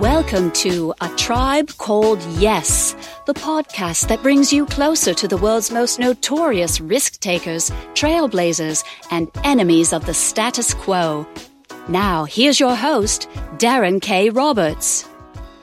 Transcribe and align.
Welcome 0.00 0.50
to 0.52 0.92
A 1.00 1.08
Tribe 1.16 1.70
Called 1.78 2.22
Yes, 2.38 2.94
the 3.24 3.32
podcast 3.32 4.08
that 4.08 4.22
brings 4.22 4.52
you 4.52 4.66
closer 4.66 5.14
to 5.14 5.26
the 5.26 5.38
world's 5.38 5.70
most 5.70 5.98
notorious 5.98 6.82
risk 6.82 7.18
takers, 7.20 7.70
trailblazers, 7.94 8.84
and 9.10 9.30
enemies 9.42 9.94
of 9.94 10.04
the 10.04 10.12
status 10.12 10.74
quo. 10.74 11.26
Now, 11.88 12.24
here's 12.24 12.60
your 12.60 12.76
host, 12.76 13.26
Darren 13.56 14.02
K. 14.02 14.28
Roberts. 14.28 15.08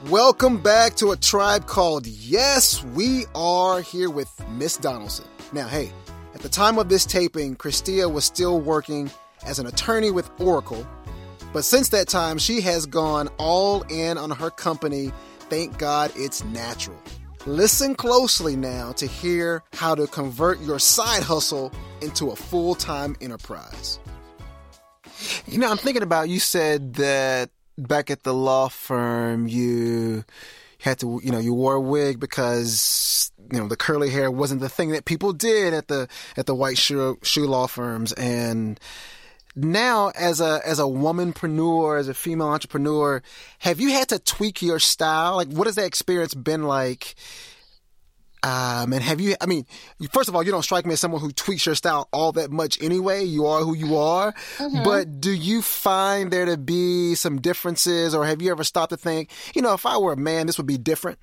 Welcome 0.09 0.59
back 0.63 0.95
to 0.95 1.11
A 1.11 1.18
Tribe 1.18 1.68
Called 1.68 2.07
Yes. 2.07 2.84
We 2.86 3.25
are 3.36 3.81
here 3.81 4.09
with 4.09 4.31
Miss 4.50 4.77
Donaldson. 4.77 5.27
Now, 5.52 5.68
hey, 5.68 5.91
at 6.34 6.41
the 6.41 6.50
time 6.50 6.79
of 6.79 6.89
this 6.89 7.05
taping, 7.05 7.55
Chris-Tia 7.55 8.09
was 8.09 8.25
still 8.25 8.59
working 8.59 9.11
as 9.45 9.59
an 9.59 9.68
attorney 9.68 10.09
with 10.09 10.31
Oracle 10.39 10.88
but 11.53 11.63
since 11.63 11.89
that 11.89 12.07
time, 12.07 12.38
she 12.39 12.62
has 12.62 12.85
gone 12.85 13.30
all 13.38 13.84
in 13.84 14.17
on 14.17 14.31
her 14.31 14.49
company. 14.49 15.12
Thank 15.49 15.77
God 15.77 16.12
it's 16.16 16.43
natural. 16.45 16.99
Listen 17.45 17.93
closely 17.93 18.55
now 18.55 18.93
to 18.93 19.05
hear 19.05 19.63
how 19.73 19.95
to 19.95 20.07
convert 20.07 20.59
your 20.62 20.79
side 20.79 21.23
hustle 21.23 21.71
into 22.02 22.31
a 22.31 22.35
full 22.35 22.73
time 22.73 23.16
enterprise. 23.21 23.99
You 25.45 25.59
know, 25.59 25.70
I'm 25.70 25.77
thinking 25.77 26.03
about 26.03 26.29
you 26.29 26.39
said 26.39 26.95
that 26.95 27.49
back 27.77 28.09
at 28.09 28.23
the 28.23 28.34
law 28.34 28.70
firm, 28.70 29.48
you 29.48 30.23
had 30.79 30.99
to, 30.99 31.20
you 31.23 31.31
know, 31.31 31.40
you 31.40 31.54
wore 31.54 31.76
a 31.76 31.81
wig 31.81 32.20
because 32.20 33.31
you 33.51 33.59
know 33.59 33.67
the 33.67 33.77
curly 33.77 34.09
hair 34.09 34.31
wasn't 34.31 34.62
the 34.62 34.70
thing 34.70 34.91
that 34.91 35.05
people 35.05 35.34
did 35.34 35.73
at 35.73 35.88
the 35.88 36.07
at 36.38 36.45
the 36.45 36.55
white 36.55 36.77
shoe, 36.77 37.20
shoe 37.23 37.45
law 37.45 37.67
firms, 37.67 38.13
and 38.13 38.79
now 39.55 40.12
as 40.16 40.41
a 40.41 40.62
as 40.66 40.80
a 40.80 40.84
womanpreneur, 40.84 41.99
as 41.99 42.07
a 42.07 42.13
female 42.13 42.48
entrepreneur, 42.48 43.21
have 43.59 43.79
you 43.79 43.91
had 43.91 44.09
to 44.09 44.20
tweak 44.20 44.62
your 44.62 44.79
style? 44.79 45.35
Like, 45.35 45.49
what 45.49 45.68
has 45.68 45.76
that 45.76 45.85
experience 45.85 46.34
been 46.34 46.63
like? 46.63 47.15
Um, 48.46 48.91
and 48.91 49.01
have 49.01 49.21
you? 49.21 49.35
I 49.40 49.46
mean, 49.46 49.65
first 50.12 50.27
of 50.27 50.35
all, 50.35 50.43
you 50.43 50.51
don't 50.51 50.63
strike 50.63 50.85
me 50.85 50.93
as 50.93 50.99
someone 50.99 51.21
who 51.21 51.31
tweaks 51.31 51.65
your 51.65 51.76
style 51.76 52.09
all 52.12 52.34
that 52.34 52.51
much 52.51 52.81
anyway. 52.81 53.24
You 53.24 53.46
are 53.46 53.62
who 53.62 53.74
you 53.74 53.96
are. 53.98 54.34
Mm-hmm. 54.57 54.84
But 54.84 55.21
do 55.21 55.31
you 55.31 55.62
find 55.62 56.29
there 56.29 56.46
to 56.46 56.57
be 56.57 57.15
some 57.15 57.40
differences, 57.40 58.13
or 58.13 58.26
have 58.26 58.41
you 58.41 58.51
ever 58.51 58.65
stopped 58.65 58.90
to 58.90 58.98
think, 58.98 59.29
you 59.55 59.62
know, 59.62 59.74
if 59.74 59.85
I 59.85 59.98
were 59.98 60.13
a 60.13 60.18
man, 60.18 60.48
this 60.48 60.57
would 60.57 60.68
be 60.68 60.77
different? 60.77 61.20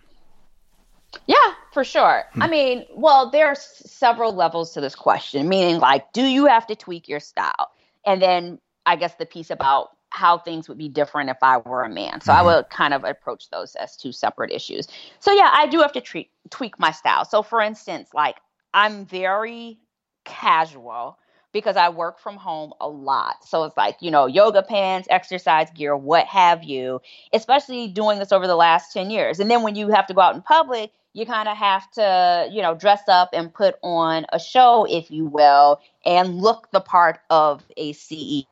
Yeah, 1.26 1.36
for 1.74 1.84
sure. 1.84 2.24
Hmm. 2.32 2.42
I 2.42 2.48
mean, 2.48 2.86
well, 2.94 3.30
there 3.30 3.48
are 3.48 3.56
several 3.56 4.34
levels 4.34 4.72
to 4.74 4.80
this 4.80 4.94
question, 4.94 5.48
meaning 5.48 5.78
like, 5.78 6.12
do 6.12 6.22
you 6.22 6.46
have 6.46 6.66
to 6.68 6.76
tweak 6.76 7.08
your 7.08 7.20
style? 7.20 7.70
And 8.06 8.20
then 8.20 8.58
I 8.86 8.96
guess 8.96 9.14
the 9.14 9.26
piece 9.26 9.50
about 9.50 9.90
how 10.10 10.38
things 10.38 10.68
would 10.68 10.78
be 10.78 10.88
different 10.88 11.30
if 11.30 11.36
I 11.42 11.58
were 11.58 11.84
a 11.84 11.88
man. 11.88 12.20
So 12.20 12.32
mm-hmm. 12.32 12.40
I 12.40 12.42
would 12.56 12.70
kind 12.70 12.92
of 12.92 13.04
approach 13.04 13.48
those 13.50 13.76
as 13.76 13.96
two 13.96 14.12
separate 14.12 14.50
issues. 14.50 14.88
So 15.20 15.32
yeah, 15.32 15.50
I 15.52 15.66
do 15.66 15.80
have 15.80 15.92
to 15.92 16.00
treat, 16.00 16.30
tweak 16.50 16.78
my 16.78 16.90
style. 16.90 17.24
So 17.24 17.42
for 17.42 17.60
instance, 17.60 18.10
like 18.12 18.38
I'm 18.74 19.06
very 19.06 19.78
casual 20.24 21.18
because 21.52 21.76
I 21.76 21.88
work 21.88 22.18
from 22.18 22.36
home 22.36 22.72
a 22.80 22.88
lot. 22.88 23.44
So 23.44 23.64
it's 23.64 23.76
like, 23.76 23.96
you 24.00 24.10
know, 24.10 24.26
yoga 24.26 24.62
pants, 24.62 25.08
exercise 25.10 25.70
gear, 25.70 25.96
what 25.96 26.26
have 26.26 26.62
you, 26.64 27.00
especially 27.32 27.88
doing 27.88 28.18
this 28.18 28.32
over 28.32 28.46
the 28.46 28.56
last 28.56 28.92
10 28.92 29.10
years. 29.10 29.40
And 29.40 29.50
then 29.50 29.62
when 29.62 29.74
you 29.74 29.88
have 29.88 30.06
to 30.08 30.14
go 30.14 30.20
out 30.20 30.34
in 30.34 30.42
public, 30.42 30.92
you 31.12 31.26
kind 31.26 31.48
of 31.48 31.56
have 31.56 31.90
to, 31.92 32.48
you 32.52 32.62
know, 32.62 32.74
dress 32.74 33.02
up 33.08 33.30
and 33.32 33.52
put 33.52 33.74
on 33.82 34.26
a 34.32 34.38
show, 34.38 34.86
if 34.88 35.10
you 35.10 35.24
will, 35.24 35.80
and 36.06 36.36
look 36.36 36.70
the 36.70 36.80
part 36.80 37.20
of 37.30 37.64
a 37.76 37.92
CEO. 37.94 38.46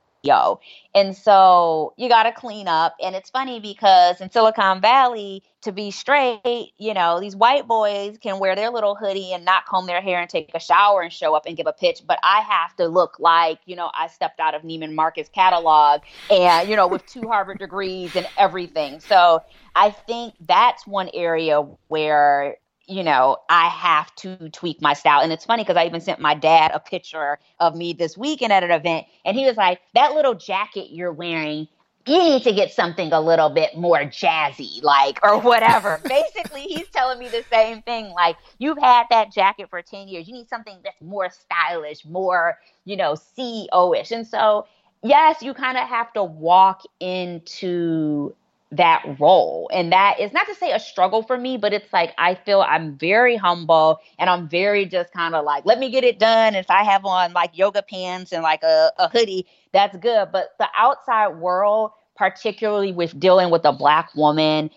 And 0.94 1.16
so 1.16 1.94
you 1.96 2.08
got 2.08 2.24
to 2.24 2.32
clean 2.32 2.68
up. 2.68 2.96
And 3.00 3.14
it's 3.14 3.30
funny 3.30 3.60
because 3.60 4.20
in 4.20 4.30
Silicon 4.30 4.80
Valley, 4.80 5.42
to 5.62 5.72
be 5.72 5.90
straight, 5.90 6.72
you 6.78 6.94
know, 6.94 7.20
these 7.20 7.34
white 7.34 7.66
boys 7.66 8.16
can 8.18 8.38
wear 8.38 8.54
their 8.54 8.70
little 8.70 8.94
hoodie 8.94 9.32
and 9.32 9.44
not 9.44 9.66
comb 9.66 9.86
their 9.86 10.00
hair 10.00 10.20
and 10.20 10.30
take 10.30 10.50
a 10.54 10.60
shower 10.60 11.02
and 11.02 11.12
show 11.12 11.34
up 11.34 11.46
and 11.46 11.56
give 11.56 11.66
a 11.66 11.72
pitch. 11.72 12.02
But 12.06 12.18
I 12.22 12.40
have 12.40 12.76
to 12.76 12.86
look 12.86 13.18
like, 13.18 13.58
you 13.64 13.76
know, 13.76 13.90
I 13.92 14.06
stepped 14.08 14.40
out 14.40 14.54
of 14.54 14.62
Neiman 14.62 14.94
Marcus 14.94 15.28
catalog 15.28 16.02
and, 16.30 16.68
you 16.68 16.76
know, 16.76 16.86
with 16.86 17.04
two 17.06 17.28
Harvard 17.28 17.58
degrees 17.58 18.14
and 18.14 18.26
everything. 18.36 19.00
So 19.00 19.42
I 19.74 19.90
think 19.90 20.34
that's 20.40 20.86
one 20.86 21.10
area 21.12 21.60
where 21.88 22.56
you 22.88 23.04
know, 23.04 23.36
I 23.50 23.68
have 23.68 24.14
to 24.16 24.48
tweak 24.50 24.80
my 24.80 24.94
style. 24.94 25.20
And 25.20 25.32
it's 25.32 25.44
funny 25.44 25.62
because 25.62 25.76
I 25.76 25.86
even 25.86 26.00
sent 26.00 26.20
my 26.20 26.34
dad 26.34 26.70
a 26.74 26.80
picture 26.80 27.38
of 27.60 27.76
me 27.76 27.92
this 27.92 28.16
weekend 28.16 28.52
at 28.52 28.64
an 28.64 28.70
event, 28.70 29.06
and 29.24 29.36
he 29.36 29.44
was 29.44 29.56
like, 29.56 29.80
That 29.94 30.14
little 30.14 30.34
jacket 30.34 30.90
you're 30.90 31.12
wearing, 31.12 31.68
you 32.06 32.18
need 32.18 32.42
to 32.44 32.52
get 32.52 32.72
something 32.72 33.12
a 33.12 33.20
little 33.20 33.50
bit 33.50 33.76
more 33.76 33.98
jazzy, 33.98 34.82
like, 34.82 35.18
or 35.22 35.38
whatever. 35.38 36.00
Basically, 36.08 36.62
he's 36.62 36.88
telling 36.88 37.18
me 37.18 37.28
the 37.28 37.44
same 37.50 37.82
thing. 37.82 38.10
Like, 38.10 38.36
you've 38.58 38.78
had 38.78 39.06
that 39.10 39.30
jacket 39.30 39.68
for 39.68 39.82
10 39.82 40.08
years. 40.08 40.26
You 40.26 40.32
need 40.32 40.48
something 40.48 40.78
that's 40.82 41.00
more 41.02 41.28
stylish, 41.28 42.06
more, 42.06 42.58
you 42.86 42.96
know, 42.96 43.12
CEO 43.12 44.00
ish. 44.00 44.10
And 44.10 44.26
so, 44.26 44.66
yes, 45.02 45.42
you 45.42 45.52
kind 45.52 45.76
of 45.76 45.86
have 45.86 46.12
to 46.14 46.24
walk 46.24 46.82
into 46.98 48.34
that 48.70 49.02
role. 49.18 49.70
And 49.72 49.92
that 49.92 50.20
is 50.20 50.32
not 50.32 50.46
to 50.46 50.54
say 50.54 50.72
a 50.72 50.80
struggle 50.80 51.22
for 51.22 51.38
me, 51.38 51.56
but 51.56 51.72
it's 51.72 51.92
like 51.92 52.12
I 52.18 52.34
feel 52.34 52.60
I'm 52.60 52.98
very 52.98 53.36
humble 53.36 54.00
and 54.18 54.28
I'm 54.28 54.48
very 54.48 54.84
just 54.84 55.12
kind 55.12 55.34
of 55.34 55.44
like, 55.44 55.64
let 55.64 55.78
me 55.78 55.90
get 55.90 56.04
it 56.04 56.18
done. 56.18 56.54
If 56.54 56.70
I 56.70 56.82
have 56.84 57.04
on 57.06 57.32
like 57.32 57.56
yoga 57.56 57.82
pants 57.82 58.32
and 58.32 58.42
like 58.42 58.62
a, 58.62 58.92
a 58.98 59.08
hoodie, 59.08 59.46
that's 59.72 59.96
good. 59.96 60.28
But 60.32 60.54
the 60.58 60.68
outside 60.76 61.36
world, 61.36 61.92
particularly 62.16 62.92
with 62.92 63.18
dealing 63.18 63.50
with 63.50 63.64
a 63.64 63.72
black 63.72 64.14
woman 64.14 64.70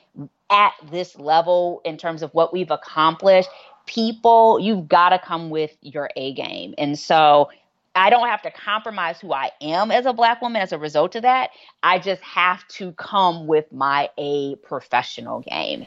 at 0.50 0.74
this 0.90 1.18
level 1.18 1.82
in 1.84 1.98
terms 1.98 2.22
of 2.22 2.34
what 2.34 2.54
we've 2.54 2.72
accomplished, 2.72 3.50
people, 3.88 4.60
you've 4.60 4.88
got 4.88 5.10
to 5.10 5.20
come 5.20 5.50
with 5.50 5.76
your 5.82 6.10
A 6.16 6.34
game. 6.34 6.76
And 6.78 6.98
so 6.98 7.50
I 7.96 8.10
don't 8.10 8.28
have 8.28 8.42
to 8.44 8.52
compromise 8.52 9.20
who 9.20 9.34
I 9.34 9.52
am 9.62 9.92
as 9.92 10.06
a 10.06 10.14
black 10.14 10.42
woman 10.42 10.62
as 10.62 10.72
a 10.72 10.78
result 10.78 11.16
of 11.16 11.24
that. 11.24 11.50
I 11.84 12.00
just 12.00 12.22
have 12.22 12.66
to 12.70 12.94
come 12.94 13.48
with 13.48 13.72
my 13.72 14.10
a 14.18 14.56
professional 14.58 15.42
game. 15.42 15.86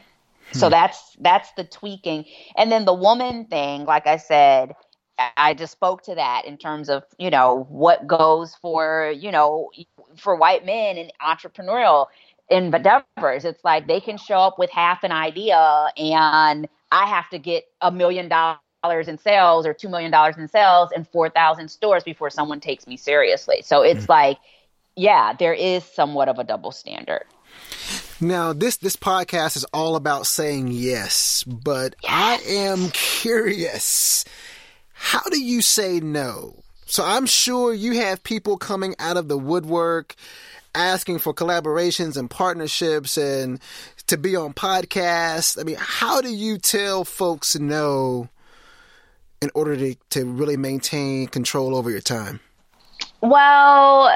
Hmm. 0.51 0.57
So 0.57 0.69
that's 0.69 1.15
that's 1.19 1.51
the 1.53 1.63
tweaking. 1.63 2.25
And 2.57 2.71
then 2.71 2.85
the 2.85 2.93
woman 2.93 3.45
thing, 3.45 3.85
like 3.85 4.05
I 4.05 4.17
said, 4.17 4.75
I 5.17 5.53
just 5.53 5.71
spoke 5.71 6.03
to 6.03 6.15
that 6.15 6.43
in 6.45 6.57
terms 6.57 6.89
of, 6.89 7.03
you 7.17 7.29
know, 7.29 7.65
what 7.69 8.05
goes 8.05 8.53
for, 8.55 9.13
you 9.15 9.31
know, 9.31 9.71
for 10.17 10.35
white 10.35 10.65
men 10.65 10.97
and 10.97 11.11
entrepreneurial 11.25 12.07
endeavors. 12.49 13.45
It's 13.45 13.63
like 13.63 13.87
they 13.87 13.99
can 13.99 14.17
show 14.17 14.39
up 14.39 14.59
with 14.59 14.69
half 14.69 15.03
an 15.03 15.11
idea 15.11 15.87
and 15.97 16.67
I 16.91 17.07
have 17.07 17.29
to 17.29 17.39
get 17.39 17.65
a 17.81 17.91
million 17.91 18.29
dollars 18.29 18.59
in 19.07 19.17
sales 19.17 19.65
or 19.65 19.73
$2 19.73 19.89
million 19.89 20.13
in 20.37 20.47
sales 20.47 20.89
and 20.95 21.07
4,000 21.07 21.69
stores 21.69 22.03
before 22.03 22.29
someone 22.29 22.59
takes 22.59 22.87
me 22.87 22.97
seriously. 22.97 23.61
So 23.63 23.81
it's 23.81 24.03
mm-hmm. 24.03 24.11
like, 24.11 24.37
yeah, 24.95 25.33
there 25.33 25.53
is 25.53 25.83
somewhat 25.83 26.29
of 26.29 26.39
a 26.39 26.43
double 26.43 26.71
standard. 26.71 27.25
Now, 28.21 28.53
this 28.53 28.77
this 28.77 28.95
podcast 28.95 29.57
is 29.57 29.65
all 29.73 29.95
about 29.95 30.25
saying 30.25 30.69
yes, 30.69 31.43
but 31.43 31.95
yes. 32.01 32.11
I 32.11 32.35
am 32.49 32.89
curious. 32.91 34.23
How 34.93 35.21
do 35.29 35.41
you 35.41 35.61
say 35.61 35.99
no? 35.99 36.63
So 36.85 37.03
I'm 37.03 37.25
sure 37.25 37.73
you 37.73 37.93
have 37.93 38.23
people 38.23 38.57
coming 38.57 38.95
out 38.99 39.17
of 39.17 39.27
the 39.27 39.37
woodwork 39.37 40.15
asking 40.73 41.19
for 41.19 41.33
collaborations 41.33 42.17
and 42.17 42.29
partnerships 42.29 43.17
and 43.17 43.59
to 44.07 44.17
be 44.17 44.35
on 44.35 44.53
podcasts. 44.53 45.59
I 45.59 45.63
mean, 45.63 45.77
how 45.79 46.21
do 46.21 46.29
you 46.29 46.57
tell 46.57 47.05
folks 47.05 47.57
no 47.57 48.29
in 49.45 49.51
order 49.53 49.77
to, 49.77 49.95
to 50.09 50.25
really 50.25 50.57
maintain 50.57 51.27
control 51.27 51.75
over 51.75 51.91
your 51.91 52.01
time? 52.01 52.39
Well, 53.21 54.11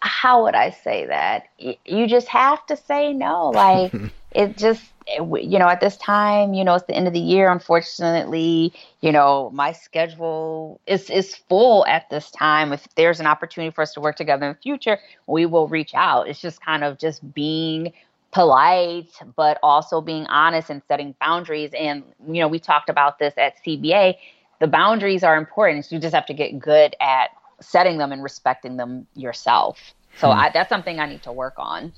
how 0.00 0.44
would 0.44 0.54
I 0.54 0.70
say 0.70 1.06
that? 1.06 1.44
You 1.58 2.06
just 2.06 2.28
have 2.28 2.64
to 2.66 2.76
say 2.76 3.12
no. 3.12 3.52
Like, 3.60 3.92
it 4.32 4.56
just, 4.56 4.82
you 5.18 5.58
know, 5.58 5.68
at 5.68 5.80
this 5.80 5.96
time, 5.98 6.54
you 6.54 6.64
know, 6.64 6.74
it's 6.74 6.86
the 6.86 6.94
end 6.94 7.06
of 7.06 7.12
the 7.12 7.20
year. 7.20 7.50
Unfortunately, 7.50 8.72
you 9.02 9.12
know, 9.12 9.50
my 9.52 9.72
schedule 9.72 10.80
is 10.86 11.10
is 11.10 11.34
full 11.34 11.84
at 11.86 12.08
this 12.10 12.30
time. 12.30 12.72
If 12.72 12.86
there's 12.94 13.20
an 13.20 13.26
opportunity 13.26 13.74
for 13.74 13.82
us 13.82 13.92
to 13.94 14.00
work 14.00 14.16
together 14.16 14.46
in 14.46 14.52
the 14.52 14.62
future, 14.62 14.98
we 15.26 15.44
will 15.46 15.68
reach 15.68 15.94
out. 15.94 16.28
It's 16.28 16.40
just 16.40 16.64
kind 16.64 16.84
of 16.84 16.98
just 16.98 17.34
being 17.34 17.92
polite, 18.32 19.10
but 19.36 19.58
also 19.62 20.00
being 20.00 20.26
honest 20.26 20.70
and 20.70 20.82
setting 20.88 21.14
boundaries. 21.20 21.70
And, 21.76 22.04
you 22.26 22.40
know, 22.40 22.48
we 22.48 22.58
talked 22.58 22.88
about 22.88 23.18
this 23.18 23.34
at 23.36 23.54
CBA. 23.64 24.16
The 24.60 24.66
boundaries 24.66 25.24
are 25.24 25.36
important. 25.36 25.90
You 25.90 25.98
just 25.98 26.14
have 26.14 26.26
to 26.26 26.34
get 26.34 26.58
good 26.58 26.94
at 27.00 27.30
setting 27.60 27.98
them 27.98 28.12
and 28.12 28.22
respecting 28.22 28.76
them 28.76 29.06
yourself. 29.14 29.78
So 30.18 30.30
hmm. 30.30 30.38
I, 30.38 30.50
that's 30.52 30.68
something 30.68 31.00
I 31.00 31.06
need 31.06 31.22
to 31.24 31.32
work 31.32 31.54
on. 31.56 31.92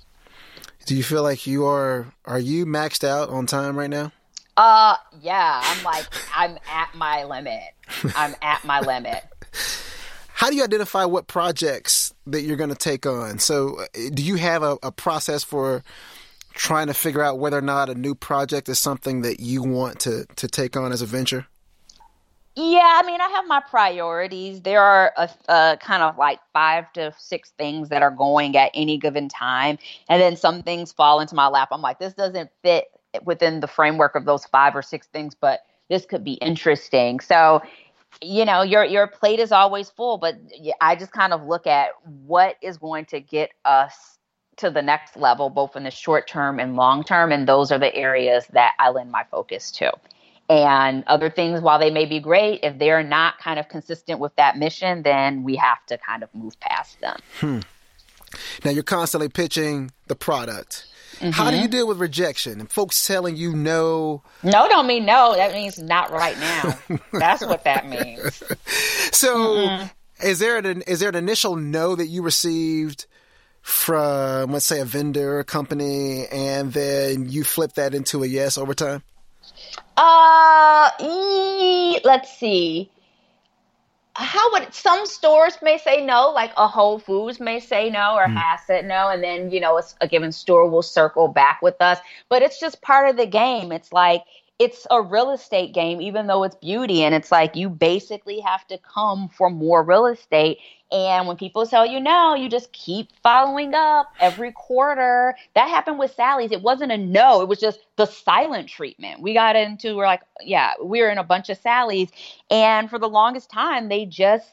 Do 0.87 0.97
you 0.97 1.03
feel 1.03 1.23
like 1.23 1.47
you 1.47 1.67
are, 1.67 2.07
are 2.25 2.41
you 2.41 2.67
maxed 2.67 3.05
out 3.05 3.29
on 3.29 3.47
time 3.47 3.77
right 3.77 3.91
now? 3.91 4.13
Uh, 4.57 4.97
yeah, 5.21 5.61
I'm 5.65 5.85
like, 5.85 6.07
I'm 6.35 6.59
at 6.71 6.95
my 6.95 7.25
limit. 7.25 7.63
I'm 8.17 8.35
at 8.43 8.65
my 8.65 8.81
limit. 8.87 9.23
How 10.35 10.51
do 10.51 10.57
you 10.57 10.65
identify 10.65 11.05
what 11.05 11.27
projects 11.27 12.13
that 12.27 12.43
you're 12.43 12.57
going 12.57 12.71
to 12.71 12.77
take 12.77 13.07
on? 13.07 13.39
So, 13.39 13.81
uh, 13.81 13.87
do 14.13 14.23
you 14.23 14.37
have 14.37 14.63
a, 14.63 14.77
a 14.83 14.91
process 14.91 15.45
for 15.45 15.85
trying 16.53 16.87
to 16.87 16.95
figure 16.95 17.23
out 17.23 17.39
whether 17.39 17.59
or 17.59 17.63
not 17.63 17.89
a 17.89 17.95
new 17.95 18.15
project 18.15 18.69
is 18.69 18.79
something 18.79 19.23
that 19.23 19.41
you 19.41 19.63
want 19.63 20.01
to 20.01 20.27
to 20.37 20.49
take 20.49 20.77
on 20.77 20.93
as 20.93 21.03
a 21.03 21.07
venture? 21.07 21.47
Yeah, 22.55 23.01
I 23.03 23.07
mean, 23.07 23.19
I 23.21 23.29
have 23.29 23.47
my 23.47 23.61
priorities. 23.61 24.61
There 24.61 24.83
are 24.83 25.13
a, 25.17 25.31
a, 25.49 25.79
kind 25.81 26.03
of 26.03 26.19
like 26.19 26.39
five 26.53 26.93
to 26.93 27.15
six 27.17 27.51
things 27.57 27.89
that 27.89 28.03
are 28.03 28.11
going 28.11 28.57
at 28.59 28.71
any 28.75 28.99
given 28.99 29.31
time. 29.31 29.79
And 30.11 30.21
then 30.21 30.37
some 30.37 30.63
things 30.63 30.93
fall 30.93 31.21
into 31.21 31.35
my 31.35 31.49
lap. 31.49 31.69
I'm 31.73 31.81
like, 31.81 31.99
this 31.99 32.13
doesn't 32.13 32.51
fit 32.63 32.89
within 33.25 33.61
the 33.61 33.67
framework 33.67 34.15
of 34.15 34.27
those 34.27 34.45
five 34.45 34.77
or 34.77 34.83
six 34.83 35.07
things, 35.07 35.35
but 35.35 35.61
this 35.89 36.05
could 36.05 36.25
be 36.25 36.35
interesting. 36.35 37.21
So, 37.21 37.63
you 38.21 38.45
know, 38.45 38.61
your 38.61 38.85
your 38.85 39.07
plate 39.07 39.39
is 39.39 39.53
always 39.53 39.89
full, 39.89 40.19
but 40.19 40.37
I 40.83 40.97
just 40.97 41.13
kind 41.13 41.33
of 41.33 41.45
look 41.45 41.67
at 41.67 41.93
what 42.05 42.57
is 42.61 42.77
going 42.77 43.07
to 43.07 43.21
get 43.21 43.51
us 43.65 44.19
to 44.57 44.71
the 44.71 44.83
next 44.83 45.17
level, 45.17 45.51
both 45.51 45.77
in 45.77 45.85
the 45.85 45.91
short 45.91 46.27
term 46.27 46.61
and 46.61 46.77
long 46.77 47.05
term. 47.05 47.33
And 47.33 47.49
those 47.49 47.73
are 47.73 47.79
the 47.79 47.95
areas 47.95 48.47
that 48.53 48.75
I 48.79 48.91
lend 48.91 49.11
my 49.11 49.25
focus 49.31 49.71
to. 49.73 49.93
And 50.49 51.05
other 51.07 51.31
things, 51.31 51.61
while 51.61 51.79
they 51.79 51.91
may 51.91 52.05
be 52.05 52.21
great, 52.21 52.61
if 52.63 52.79
they're 52.79 53.03
not 53.03 53.39
kind 53.39 53.59
of 53.59 53.69
consistent 53.69 54.21
with 54.21 54.35
that 54.37 54.59
mission, 54.59 55.03
then 55.03 55.45
we 55.45 55.57
have 55.57 55.85
to 55.87 55.97
kind 55.99 56.23
of 56.23 56.35
move 56.35 56.59
past 56.61 57.01
them. 57.01 57.19
Hmm. 57.41 57.61
Now 58.65 58.71
you're 58.71 58.83
constantly 58.83 59.29
pitching 59.29 59.93
the 60.09 60.17
product. 60.17 60.87
Mm-hmm. 61.17 61.31
How 61.31 61.51
do 61.51 61.57
you 61.57 61.65
mm-hmm. 61.65 61.71
deal 61.71 61.87
with 61.89 61.99
rejection 61.99 62.61
and 62.61 62.71
folks 62.71 63.07
telling 63.07 63.37
you 63.37 63.55
no? 63.55 64.23
No 64.43 64.69
don't 64.69 64.87
mean 64.87 65.07
no. 65.07 65.35
That 65.37 65.53
means 65.53 65.79
not 65.79 66.11
right 66.11 66.39
now. 66.39 66.79
That's 67.13 67.45
what 67.45 67.65
that 67.65 67.89
means. 67.89 68.43
So, 69.13 69.37
mm 69.37 69.91
is 70.23 70.39
there 70.39 70.57
an 70.57 70.83
is 70.83 71.01
there 71.01 71.09
an 71.09 71.15
initial 71.15 71.57
no 71.57 71.97
that 71.97 72.07
you 72.07 72.23
received 72.23 73.07
from 73.63 74.53
let's 74.53 74.67
say 74.67 74.81
a 74.81 74.85
vendor 74.85 75.39
or 75.39 75.45
company, 75.45 76.27
and 76.27 76.73
then 76.73 77.29
you 77.29 77.45
flip 77.45 77.75
that 77.75 77.95
into 77.95 78.23
a 78.23 78.27
yes 78.27 78.59
over 78.59 78.75
time? 78.75 79.03
Uh, 79.97 80.91
let's 82.05 82.37
see. 82.39 82.91
How 84.15 84.53
would 84.53 84.75
some 84.75 85.07
stores 85.07 85.57
may 85.63 85.79
say 85.79 86.05
no, 86.05 86.31
like 86.31 86.53
a 86.59 86.69
Whole 86.69 86.99
Foods 86.99 87.41
may 87.41 87.61
say 87.61 87.89
no 87.89 88.15
or 88.15 88.27
mm. 88.27 88.37
has 88.37 88.61
said 88.67 88.85
no, 88.85 89.09
and 89.09 89.23
then 89.23 89.51
you 89.51 89.61
know 89.61 89.81
a 90.01 90.09
given 90.09 90.33
store 90.33 90.69
will 90.69 90.83
circle 90.83 91.29
back 91.29 91.63
with 91.63 91.81
us. 91.81 91.99
But 92.29 92.43
it's 92.43 92.61
just 92.61 92.83
part 92.83 93.09
of 93.09 93.17
the 93.17 93.27
game. 93.27 93.73
It's 93.73 93.93
like 93.93 94.23
it's 94.63 94.87
a 94.91 95.03
real 95.03 95.31
estate 95.31 95.75
game, 95.75 96.01
even 96.01 96.27
though 96.27 96.45
it's 96.45 96.55
beauty. 96.57 97.03
And 97.03 97.15
it's 97.15 97.33
like 97.33 97.57
you 97.57 97.69
basically 97.69 98.41
have 98.41 98.67
to 98.69 98.79
come 98.79 99.29
for 99.29 99.51
more 99.51 99.83
real 99.83 100.07
estate. 100.07 100.59
And 100.93 101.27
when 101.27 101.39
people 101.39 101.67
tell 101.67 101.87
you 101.87 102.01
no, 102.01 102.35
you 102.35 102.51
just 102.51 102.71
keep 102.73 103.09
following 103.23 103.73
up 103.75 104.13
every 104.21 104.53
quarter. 104.53 105.35
That 105.55 105.69
happened 105.69 105.99
with 105.99 106.13
Sally's. 106.15 106.53
It 106.53 106.61
wasn't 106.61 106.93
a 106.93 106.99
no, 106.99 107.41
it 107.41 107.49
was 107.49 107.59
just 107.59 107.81
the 107.97 108.05
silent 108.05 108.69
treatment. 108.69 109.23
We 109.23 109.33
got 109.33 109.57
into, 109.57 109.97
we're 109.97 110.07
like, 110.07 110.21
yeah, 110.43 110.75
we 110.83 111.01
were 111.01 111.09
in 111.09 111.17
a 111.17 111.25
bunch 111.25 111.49
of 111.49 111.57
Sally's. 111.57 112.11
And 112.51 112.91
for 112.91 112.99
the 112.99 113.09
longest 113.09 113.51
time, 113.51 113.89
they 113.89 114.05
just 114.05 114.47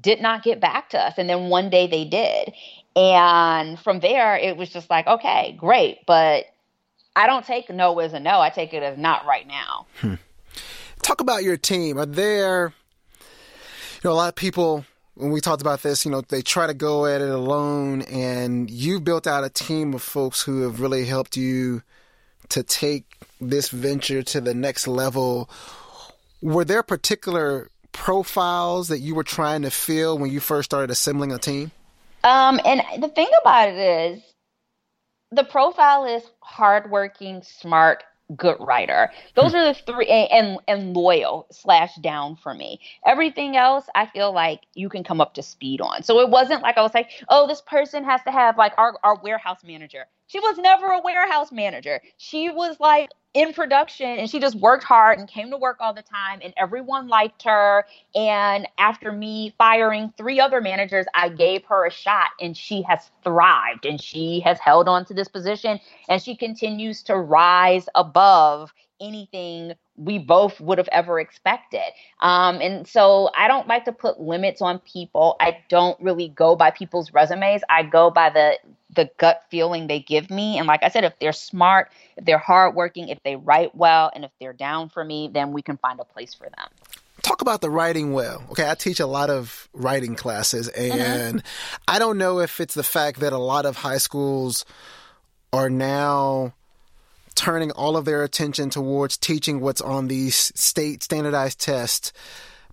did 0.00 0.20
not 0.20 0.42
get 0.42 0.60
back 0.60 0.90
to 0.90 0.98
us. 0.98 1.14
And 1.18 1.30
then 1.30 1.50
one 1.50 1.70
day 1.70 1.86
they 1.86 2.04
did. 2.04 2.52
And 2.96 3.78
from 3.78 4.00
there, 4.00 4.36
it 4.36 4.56
was 4.56 4.70
just 4.70 4.90
like, 4.90 5.06
okay, 5.06 5.54
great. 5.56 6.04
But 6.04 6.46
I 7.14 7.28
don't 7.28 7.44
take 7.44 7.70
no 7.70 7.96
as 8.00 8.12
a 8.12 8.18
no. 8.18 8.40
I 8.40 8.50
take 8.50 8.74
it 8.74 8.82
as 8.82 8.98
not 8.98 9.24
right 9.24 9.46
now. 9.46 9.86
Hmm. 10.00 10.14
Talk 11.02 11.20
about 11.20 11.44
your 11.44 11.56
team. 11.56 11.96
Are 11.96 12.06
there, 12.06 12.74
you 13.20 14.00
know, 14.02 14.12
a 14.12 14.14
lot 14.14 14.28
of 14.28 14.34
people 14.34 14.84
when 15.20 15.30
we 15.30 15.40
talked 15.40 15.60
about 15.60 15.82
this, 15.82 16.04
you 16.04 16.10
know, 16.10 16.22
they 16.22 16.40
try 16.40 16.66
to 16.66 16.74
go 16.74 17.04
at 17.04 17.20
it 17.20 17.28
alone, 17.28 18.02
and 18.02 18.70
you've 18.70 19.04
built 19.04 19.26
out 19.26 19.44
a 19.44 19.50
team 19.50 19.92
of 19.92 20.02
folks 20.02 20.42
who 20.42 20.62
have 20.62 20.80
really 20.80 21.04
helped 21.04 21.36
you 21.36 21.82
to 22.48 22.62
take 22.62 23.04
this 23.40 23.68
venture 23.68 24.22
to 24.22 24.40
the 24.40 24.54
next 24.54 24.88
level. 24.88 25.50
Were 26.40 26.64
there 26.64 26.82
particular 26.82 27.68
profiles 27.92 28.88
that 28.88 29.00
you 29.00 29.14
were 29.14 29.24
trying 29.24 29.62
to 29.62 29.70
fill 29.70 30.18
when 30.18 30.30
you 30.30 30.40
first 30.40 30.70
started 30.70 30.90
assembling 30.90 31.32
a 31.32 31.38
team? 31.38 31.70
Um, 32.24 32.58
and 32.64 32.82
the 33.02 33.08
thing 33.08 33.28
about 33.42 33.68
it 33.68 33.76
is, 33.76 34.22
the 35.32 35.44
profile 35.44 36.06
is 36.06 36.22
hardworking, 36.40 37.42
smart, 37.42 38.02
good 38.36 38.56
writer. 38.60 39.10
Those 39.34 39.54
are 39.54 39.64
the 39.64 39.74
three 39.74 40.06
and 40.06 40.58
and 40.68 40.94
loyal 40.94 41.46
slash 41.50 41.94
down 41.96 42.36
for 42.36 42.54
me. 42.54 42.80
Everything 43.06 43.56
else 43.56 43.86
I 43.94 44.06
feel 44.06 44.32
like 44.32 44.60
you 44.74 44.88
can 44.88 45.04
come 45.04 45.20
up 45.20 45.34
to 45.34 45.42
speed 45.42 45.80
on. 45.80 46.02
So 46.02 46.20
it 46.20 46.28
wasn't 46.28 46.62
like 46.62 46.78
I 46.78 46.82
was 46.82 46.94
like, 46.94 47.10
oh, 47.28 47.46
this 47.46 47.60
person 47.60 48.04
has 48.04 48.22
to 48.24 48.30
have 48.30 48.56
like 48.56 48.72
our, 48.78 48.94
our 49.02 49.20
warehouse 49.22 49.64
manager. 49.64 50.06
She 50.26 50.38
was 50.38 50.58
never 50.58 50.86
a 50.86 51.00
warehouse 51.00 51.50
manager. 51.50 52.00
She 52.16 52.50
was 52.50 52.78
like 52.78 53.10
in 53.34 53.52
production 53.52 54.08
and 54.08 54.28
she 54.28 54.40
just 54.40 54.56
worked 54.56 54.84
hard 54.84 55.18
and 55.18 55.28
came 55.28 55.50
to 55.50 55.56
work 55.56 55.76
all 55.80 55.94
the 55.94 56.02
time 56.02 56.40
and 56.42 56.52
everyone 56.56 57.08
liked 57.08 57.44
her. 57.44 57.86
And 58.14 58.66
after 58.78 59.12
me 59.12 59.54
firing 59.56 60.12
three 60.16 60.40
other 60.40 60.60
managers 60.60 61.06
i 61.14 61.28
gave 61.28 61.64
her 61.66 61.86
a 61.86 61.90
shot 61.90 62.30
and 62.40 62.56
she 62.56 62.82
has 62.82 63.10
thrived 63.22 63.86
and 63.86 64.00
she 64.00 64.40
has 64.40 64.58
held 64.58 64.88
on 64.88 65.04
to 65.06 65.14
this 65.14 65.28
position 65.28 65.78
and 66.08 66.20
she 66.20 66.36
continues 66.36 67.02
to 67.04 67.16
rise 67.16 67.88
above 67.94 68.72
anything 69.00 69.72
we 70.00 70.18
both 70.18 70.58
would 70.60 70.78
have 70.78 70.88
ever 70.92 71.20
expected. 71.20 71.82
Um, 72.20 72.60
and 72.60 72.88
so 72.88 73.30
I 73.36 73.48
don't 73.48 73.68
like 73.68 73.84
to 73.84 73.92
put 73.92 74.18
limits 74.18 74.62
on 74.62 74.78
people. 74.78 75.36
I 75.40 75.58
don't 75.68 76.00
really 76.00 76.28
go 76.28 76.56
by 76.56 76.70
people's 76.70 77.12
resumes. 77.12 77.60
I 77.68 77.82
go 77.82 78.10
by 78.10 78.30
the 78.30 78.58
the 78.96 79.08
gut 79.18 79.44
feeling 79.50 79.86
they 79.86 80.00
give 80.00 80.30
me. 80.30 80.58
And 80.58 80.66
like 80.66 80.82
I 80.82 80.88
said, 80.88 81.04
if 81.04 81.16
they're 81.20 81.32
smart, 81.32 81.92
if 82.16 82.24
they're 82.24 82.38
hardworking, 82.38 83.08
if 83.08 83.22
they 83.22 83.36
write 83.36 83.72
well, 83.74 84.10
and 84.12 84.24
if 84.24 84.32
they're 84.40 84.52
down 84.52 84.88
for 84.88 85.04
me, 85.04 85.30
then 85.32 85.52
we 85.52 85.62
can 85.62 85.76
find 85.76 86.00
a 86.00 86.04
place 86.04 86.34
for 86.34 86.48
them. 86.48 86.68
Talk 87.22 87.40
about 87.42 87.60
the 87.60 87.70
writing 87.70 88.12
well. 88.12 88.42
Okay, 88.50 88.68
I 88.68 88.74
teach 88.74 88.98
a 88.98 89.06
lot 89.06 89.30
of 89.30 89.68
writing 89.74 90.16
classes, 90.16 90.68
and 90.68 91.38
mm-hmm. 91.38 91.82
I 91.86 91.98
don't 91.98 92.18
know 92.18 92.40
if 92.40 92.58
it's 92.58 92.74
the 92.74 92.82
fact 92.82 93.20
that 93.20 93.32
a 93.32 93.38
lot 93.38 93.66
of 93.66 93.76
high 93.76 93.98
schools 93.98 94.64
are 95.52 95.70
now 95.70 96.54
turning 97.40 97.70
all 97.70 97.96
of 97.96 98.04
their 98.04 98.22
attention 98.22 98.68
towards 98.68 99.16
teaching 99.16 99.60
what's 99.60 99.80
on 99.80 100.08
these 100.08 100.52
state 100.54 101.02
standardized 101.02 101.58
tests. 101.58 102.12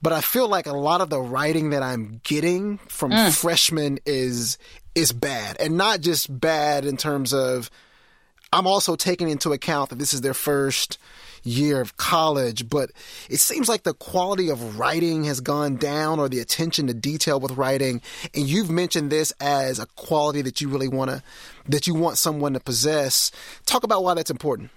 But 0.01 0.11
I 0.11 0.19
feel 0.19 0.49
like 0.49 0.67
a 0.67 0.73
lot 0.73 0.99
of 0.99 1.09
the 1.09 1.21
writing 1.21 1.69
that 1.69 1.81
I'm 1.81 2.19
getting 2.23 2.77
from 2.89 3.11
mm. 3.11 3.33
freshmen 3.33 3.99
is 4.05 4.57
is 4.93 5.13
bad, 5.13 5.57
and 5.59 5.77
not 5.77 6.01
just 6.01 6.39
bad 6.39 6.85
in 6.85 6.97
terms 6.97 7.33
of. 7.33 7.71
I'm 8.53 8.65
also 8.65 8.95
taking 8.95 9.29
into 9.29 9.51
account 9.51 9.89
that 9.89 9.99
this 9.99 10.13
is 10.13 10.21
their 10.21 10.33
first 10.33 10.97
year 11.47 11.81
of 11.81 11.97
college, 11.97 12.69
but 12.69 12.91
it 13.29 13.39
seems 13.39 13.69
like 13.69 13.83
the 13.83 13.93
quality 13.93 14.49
of 14.49 14.77
writing 14.77 15.23
has 15.23 15.39
gone 15.39 15.77
down 15.77 16.19
or 16.19 16.29
the 16.29 16.39
attention 16.39 16.87
to 16.87 16.93
detail 16.93 17.39
with 17.39 17.51
writing. 17.53 18.01
And 18.33 18.47
you've 18.47 18.69
mentioned 18.69 19.11
this 19.11 19.33
as 19.39 19.79
a 19.79 19.85
quality 19.95 20.41
that 20.43 20.61
you 20.61 20.69
really 20.69 20.87
want 20.87 21.11
to, 21.11 21.23
that 21.67 21.87
you 21.87 21.93
want 21.93 22.17
someone 22.17 22.53
to 22.53 22.59
possess. 22.59 23.31
Talk 23.65 23.83
about 23.83 24.03
why 24.03 24.13
that's 24.13 24.31
important. 24.31 24.69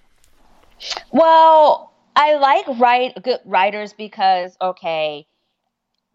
Well, 1.10 1.92
I 2.16 2.36
like 2.36 2.64
write 2.78 3.22
good 3.22 3.40
writers 3.44 3.92
because, 3.92 4.56
okay, 4.60 5.26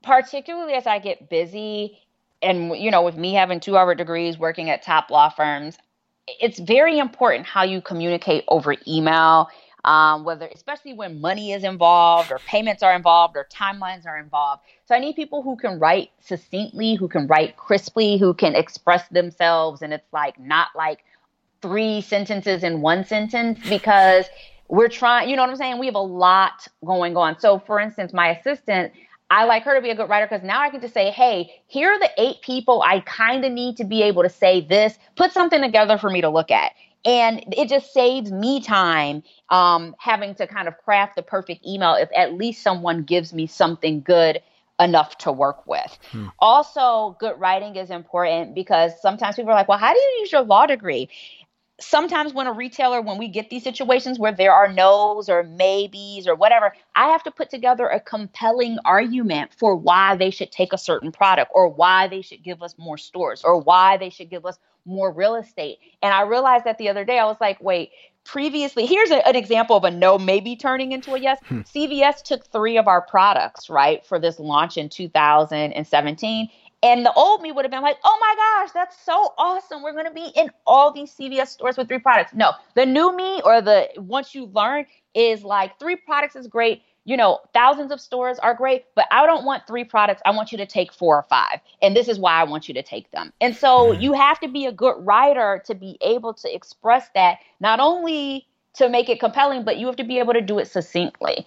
particularly 0.03 0.74
as 0.74 0.88
I 0.88 1.00
get 1.00 1.29
busy, 1.29 2.00
and 2.41 2.77
you 2.77 2.91
know 2.91 3.01
with 3.01 3.15
me 3.15 3.33
having 3.33 3.59
two 3.59 3.74
Harvard 3.74 3.97
degrees 3.97 4.38
working 4.38 4.69
at 4.69 4.83
top 4.83 5.09
law 5.09 5.29
firms 5.29 5.77
it's 6.27 6.59
very 6.59 6.97
important 6.97 7.45
how 7.45 7.63
you 7.63 7.81
communicate 7.81 8.43
over 8.47 8.75
email 8.88 9.50
um, 9.86 10.24
whether 10.24 10.48
especially 10.48 10.94
when 10.94 11.22
money 11.22 11.54
is 11.54 11.63
involved 11.63 12.32
or 12.32 12.39
payments 12.39 12.82
are 12.82 12.96
involved 12.96 13.38
or 13.38 13.48
timelines 13.54 14.06
are 14.06 14.18
involved. 14.18 14.63
So 14.86 14.96
i 14.96 15.00
need 15.00 15.15
people 15.15 15.44
who 15.44 15.56
can 15.56 15.80
write 15.80 16.10
succinctly 16.20 16.96
who 16.96 17.08
can 17.08 17.27
write 17.27 17.56
crisply 17.56 18.18
who 18.18 18.34
can 18.34 18.56
express 18.56 19.08
themselves. 19.10 19.82
And 19.84 19.94
it's 19.94 20.12
like 20.12 20.39
not 20.39 20.70
like 20.75 21.06
three 21.62 22.01
sentences 22.01 22.63
in 22.63 22.82
one 22.82 23.06
sentence 23.06 23.60
because 23.70 24.25
we're 24.68 24.89
trying 24.89 25.30
you 25.30 25.36
know 25.36 25.44
what 25.44 25.51
i'm 25.51 25.56
saying? 25.56 25.77
We 25.77 25.86
have 25.86 25.96
a 25.96 26.00
lot 26.00 26.68
going 26.84 27.15
on. 27.15 27.39
So 27.39 27.60
for 27.60 27.80
instance 27.80 28.12
my 28.12 28.30
assistant 28.30 28.92
I 29.30 29.46
like 29.46 29.63
her 29.63 29.75
to 29.75 29.82
be 29.82 29.89
a 29.89 29.96
good 29.96 30.08
writer 30.08 30.27
because 30.27 30.46
now 30.46 30.62
I 30.62 30.70
can 30.70 30.82
just 30.82 30.94
say, 30.94 31.10
hey, 31.10 31.51
here 31.65 31.89
are 31.89 32.00
the 32.00 32.12
eight 32.18 32.42
people 32.42 32.84
I 32.84 33.00
kind 33.01 33.44
of 33.44 33.51
need 33.51 33.77
to 33.77 33.84
be 33.84 34.04
able 34.04 34.22
to 34.22 34.30
say 34.30 34.62
this, 34.62 35.00
put 35.15 35.32
something 35.32 35.62
together 35.62 35.98
for 35.98 36.12
me 36.12 36.22
to 36.22 36.30
look 36.30 36.51
at. 36.51 36.74
And 37.05 37.53
it 37.55 37.69
just 37.69 37.93
saves 37.93 38.31
me 38.31 38.62
time 38.62 39.24
um, 39.50 39.95
having 40.00 40.33
to 40.35 40.47
kind 40.47 40.67
of 40.67 40.77
craft 40.79 41.15
the 41.15 41.21
perfect 41.21 41.65
email 41.65 41.93
if 41.93 42.09
at 42.15 42.33
least 42.33 42.63
someone 42.63 43.03
gives 43.03 43.31
me 43.31 43.45
something 43.45 44.01
good 44.01 44.41
enough 44.79 45.17
to 45.19 45.31
work 45.31 45.65
with. 45.67 45.97
Hmm. 46.12 46.27
Also, 46.39 47.15
good 47.19 47.39
writing 47.39 47.75
is 47.75 47.89
important 47.89 48.55
because 48.55 48.91
sometimes 49.01 49.35
people 49.35 49.51
are 49.51 49.55
like, 49.55 49.67
well, 49.67 49.77
how 49.77 49.93
do 49.93 50.00
you 50.00 50.17
use 50.21 50.31
your 50.31 50.41
law 50.41 50.65
degree? 50.65 51.09
Sometimes 51.79 52.34
when 52.34 52.48
a 52.48 52.53
retailer 52.53 53.01
when 53.01 53.17
we 53.17 53.27
get 53.27 53.50
these 53.50 53.63
situations 53.63 54.17
where 54.17 54.32
there 54.32 54.53
are 54.53 54.72
no's 54.72 55.27
or 55.27 55.44
maybes 55.44 56.25
or 56.27 56.36
whatever 56.36 56.74
i 56.96 57.08
have 57.10 57.22
to 57.24 57.32
put 57.32 57.50
together 57.50 57.88
a 57.88 58.00
compelling 58.00 58.77
argument 58.86 59.53
for 59.53 59.75
why 59.75 60.15
they 60.15 60.29
should 60.29 60.51
take 60.51 60.72
a 60.72 60.77
certain 60.77 61.12
product 61.12 61.51
or 61.53 61.67
why 61.67 62.08
they 62.08 62.22
should 62.22 62.41
give 62.44 62.63
us 62.63 62.75
more 62.77 62.98
stores 62.98 63.44
or 63.44 63.60
why 63.60 63.98
they 63.98 64.10
should 64.10 64.29
give 64.29 64.46
us 64.46 64.58
more 64.86 65.12
real 65.12 65.36
estate 65.36 65.77
and 66.01 66.13
i 66.13 66.22
realized 66.22 66.63
that 66.63 66.77
the 66.77 66.88
other 66.88 67.03
day 67.03 67.20
i 67.20 67.25
was 67.25 67.38
like 67.41 67.62
wait 67.62 67.89
previously 68.24 68.86
here's 68.86 69.12
a, 69.12 69.27
an 69.27 69.36
example 69.36 69.75
of 69.75 69.84
a 69.84 69.91
no 69.91 70.17
maybe 70.17 70.55
turning 70.55 70.94
into 70.94 71.13
a 71.13 71.20
yes 71.20 71.39
hmm. 71.46 71.60
cvs 71.60 72.24
took 72.24 72.46
three 72.46 72.77
of 72.77 72.88
our 72.88 73.01
products 73.01 73.70
right 73.70 74.05
for 74.05 74.17
this 74.17 74.39
launch 74.39 74.77
in 74.77 74.88
2017 74.88 76.50
and 76.84 77.05
the 77.05 77.13
old 77.13 77.41
me 77.41 77.51
would 77.51 77.65
have 77.65 77.72
been 77.72 77.82
like, 77.82 77.98
oh 78.03 78.17
my 78.22 78.36
gosh, 78.36 78.72
that's 78.74 79.03
so 79.03 79.34
awesome. 79.38 79.82
We're 79.82 79.94
going 79.94 80.05
to 80.05 80.13
be 80.13 80.32
in 80.36 80.51
all 80.67 80.91
these 80.91 81.13
CVS 81.13 81.48
stores 81.48 81.77
with 81.77 81.88
three 81.88 82.00
products. 82.00 82.34
No, 82.34 82.51
the 82.75 82.86
new 82.86 83.15
me 83.15 83.41
or 83.44 83.62
the 83.62 83.89
once 83.98 84.36
you 84.36 84.46
learn 84.48 84.86
is 85.13 85.44
like 85.44 85.79
three 85.79 85.96
products 85.96 86.36
is 86.36 86.48
great. 86.48 86.82
You 87.08 87.17
know, 87.17 87.39
thousands 87.53 87.91
of 87.91 88.01
stores 88.01 88.39
are 88.39 88.55
great, 88.55 88.86
but 88.96 89.05
I 89.12 89.25
don't 89.27 89.46
want 89.46 89.67
three 89.67 89.84
products. 89.84 90.22
I 90.25 90.32
want 90.32 90.51
you 90.51 90.58
to 90.58 90.65
take 90.65 90.91
four 90.91 91.17
or 91.17 91.25
five. 91.29 91.60
And 91.82 91.96
this 91.96 92.08
is 92.08 92.17
why 92.17 92.34
I 92.34 92.44
want 92.44 92.67
you 92.67 92.74
to 92.74 92.84
take 92.84 93.12
them. 93.12 93.32
And 93.39 93.55
so 93.55 93.91
mm-hmm. 93.91 94.01
you 94.01 94.13
have 94.13 94.39
to 94.39 94.48
be 94.48 94.65
a 94.65 94.72
good 94.72 94.96
writer 95.00 95.62
to 95.67 95.75
be 95.75 95.98
able 96.01 96.34
to 96.34 96.53
express 96.53 97.08
that, 97.13 97.38
not 97.60 97.79
only 97.79 98.48
to 98.74 98.89
make 98.89 99.08
it 99.10 99.20
compelling, 99.20 99.63
but 99.63 99.77
you 99.77 99.86
have 99.86 99.96
to 99.98 100.03
be 100.03 100.20
able 100.20 100.34
to 100.34 100.41
do 100.41 100.60
it 100.60 100.67
succinctly. 100.67 101.46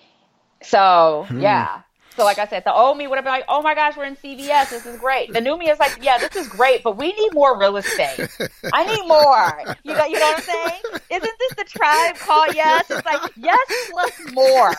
So, 0.63 1.27
hmm. 1.29 1.41
yeah. 1.41 1.83
So, 2.19 2.25
like 2.25 2.39
I 2.41 2.49
said, 2.49 2.65
the 2.65 2.75
old 2.75 2.99
me 2.99 3.07
would 3.07 3.15
have 3.15 3.25
been 3.25 3.33
like, 3.33 3.45
"Oh 3.49 3.63
my 3.63 3.77
gosh, 3.77 3.97
we're 3.97 4.03
in 4.05 4.17
CVS. 4.17 4.71
This 4.71 4.85
is 4.87 4.99
great." 4.99 5.33
The 5.33 5.41
new 5.41 5.57
me 5.57 5.71
is 5.71 5.79
like, 5.79 6.01
"Yeah, 6.03 6.19
this 6.19 6.35
is 6.35 6.49
great, 6.49 6.83
but 6.83 6.97
we 6.97 7.13
need 7.13 7.33
more 7.33 7.57
real 7.57 7.77
estate. 7.77 8.29
I 8.73 8.85
need 8.85 9.07
more." 9.07 9.77
You 9.85 9.95
know, 9.95 10.05
you 10.05 10.19
know 10.19 10.27
what 10.27 10.39
I'm 10.39 10.43
saying? 10.43 10.81
Isn't 11.11 11.39
this 11.39 11.55
the 11.57 11.65
tribe 11.65 12.17
call 12.17 12.53
yes? 12.53 12.91
It's 12.91 13.07
like 13.07 13.23
yes 13.37 13.91
plus 13.91 14.33
more. 14.33 14.75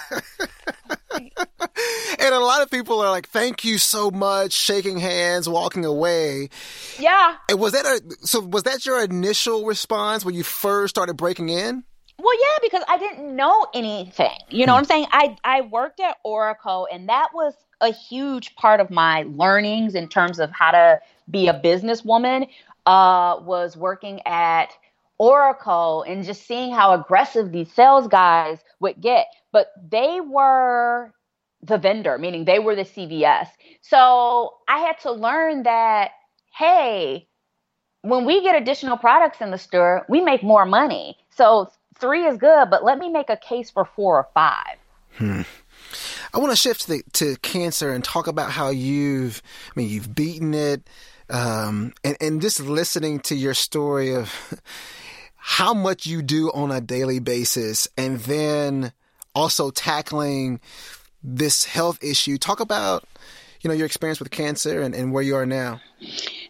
and 2.20 2.36
a 2.36 2.40
lot 2.40 2.62
of 2.62 2.70
people 2.70 3.00
are 3.00 3.10
like, 3.10 3.30
"Thank 3.30 3.64
you 3.64 3.78
so 3.78 4.12
much," 4.12 4.52
shaking 4.52 5.00
hands, 5.00 5.48
walking 5.48 5.86
away. 5.86 6.50
Yeah. 7.00 7.36
And 7.48 7.58
was 7.58 7.72
that 7.72 7.86
a 7.86 8.02
so? 8.28 8.42
Was 8.42 8.64
that 8.64 8.86
your 8.86 9.02
initial 9.02 9.66
response 9.66 10.26
when 10.26 10.36
you 10.36 10.44
first 10.44 10.90
started 10.94 11.16
breaking 11.16 11.48
in? 11.48 11.86
Well, 12.20 12.36
yeah, 12.40 12.58
because 12.62 12.84
I 12.90 12.98
didn't 12.98 13.36
know 13.36 13.68
anything. 13.74 14.38
You 14.50 14.66
know 14.66 14.74
what 14.74 14.80
I'm 14.80 14.86
saying? 14.86 15.08
I 15.12 15.38
I 15.44 15.62
worked 15.62 16.02
at 16.02 16.18
Oracle 16.24 16.88
and 16.92 17.10
that 17.10 17.30
was 17.34 17.54
a 17.82 17.92
huge 17.94 18.56
part 18.56 18.82
of 18.82 18.92
my 18.92 19.26
learnings 19.30 19.96
in 19.96 20.10
terms 20.10 20.40
of 20.40 20.52
how 20.52 20.72
to 20.72 21.00
be 21.30 21.48
a 21.48 21.54
businesswoman 21.54 22.50
uh 22.86 23.38
was 23.42 23.78
working 23.78 24.22
at 24.26 24.70
Oracle 25.18 26.04
and 26.04 26.26
just 26.26 26.46
seeing 26.46 26.74
how 26.74 26.94
aggressive 26.94 27.52
these 27.52 27.72
sales 27.72 28.08
guys 28.08 28.60
would 28.82 29.00
get. 29.02 29.28
But 29.54 29.72
they 29.90 30.20
were 30.22 31.14
the 31.62 31.78
vendor, 31.78 32.18
meaning 32.18 32.46
they 32.46 32.60
were 32.60 32.76
the 32.76 32.84
CVS. 32.84 33.48
So 33.82 34.56
I 34.68 34.80
had 34.80 35.00
to 35.02 35.12
learn 35.12 35.64
that, 35.64 36.12
hey, 36.58 37.28
when 38.02 38.26
we 38.26 38.42
get 38.42 38.56
additional 38.56 38.98
products 38.98 39.42
in 39.42 39.52
the 39.52 39.58
store, 39.58 40.06
we 40.10 40.22
make 40.22 40.42
more 40.44 40.66
money. 40.66 41.18
So 41.32 41.70
three 42.00 42.26
is 42.26 42.38
good, 42.38 42.70
but 42.70 42.84
let 42.84 42.98
me 42.98 43.10
make 43.10 43.30
a 43.30 43.38
case 43.38 43.70
for 43.70 43.86
four 43.96 44.18
or 44.18 44.28
five. 44.34 44.78
Hmm. 45.18 45.42
I 46.34 46.38
want 46.38 46.52
to 46.52 46.56
shift 46.56 46.88
to, 46.88 47.02
to 47.14 47.36
cancer 47.38 47.92
and 47.92 48.04
talk 48.04 48.28
about 48.28 48.52
how 48.52 48.70
you've, 48.70 49.42
I 49.76 49.80
mean, 49.80 49.90
you've 49.90 50.14
beaten 50.14 50.54
it, 50.54 50.88
um, 51.30 51.94
and, 52.04 52.18
and 52.22 52.42
just 52.42 52.60
listening 52.60 53.20
to 53.22 53.36
your 53.36 53.54
story 53.54 54.14
of 54.16 54.62
how 55.36 55.74
much 55.74 56.06
you 56.06 56.22
do 56.22 56.52
on 56.52 56.72
a 56.72 56.82
daily 56.82 57.20
basis, 57.20 57.88
and 57.98 58.20
then 58.22 58.94
also 59.34 59.72
tackling 59.72 60.60
this 61.24 61.66
health 61.66 62.04
issue. 62.04 62.38
Talk 62.38 62.60
about, 62.60 63.04
you 63.62 63.68
know, 63.68 63.74
your 63.74 63.86
experience 63.86 64.20
with 64.20 64.32
cancer 64.32 64.82
and, 64.82 64.94
and 64.96 65.12
where 65.12 65.24
you 65.24 65.36
are 65.36 65.46
now. 65.46 65.82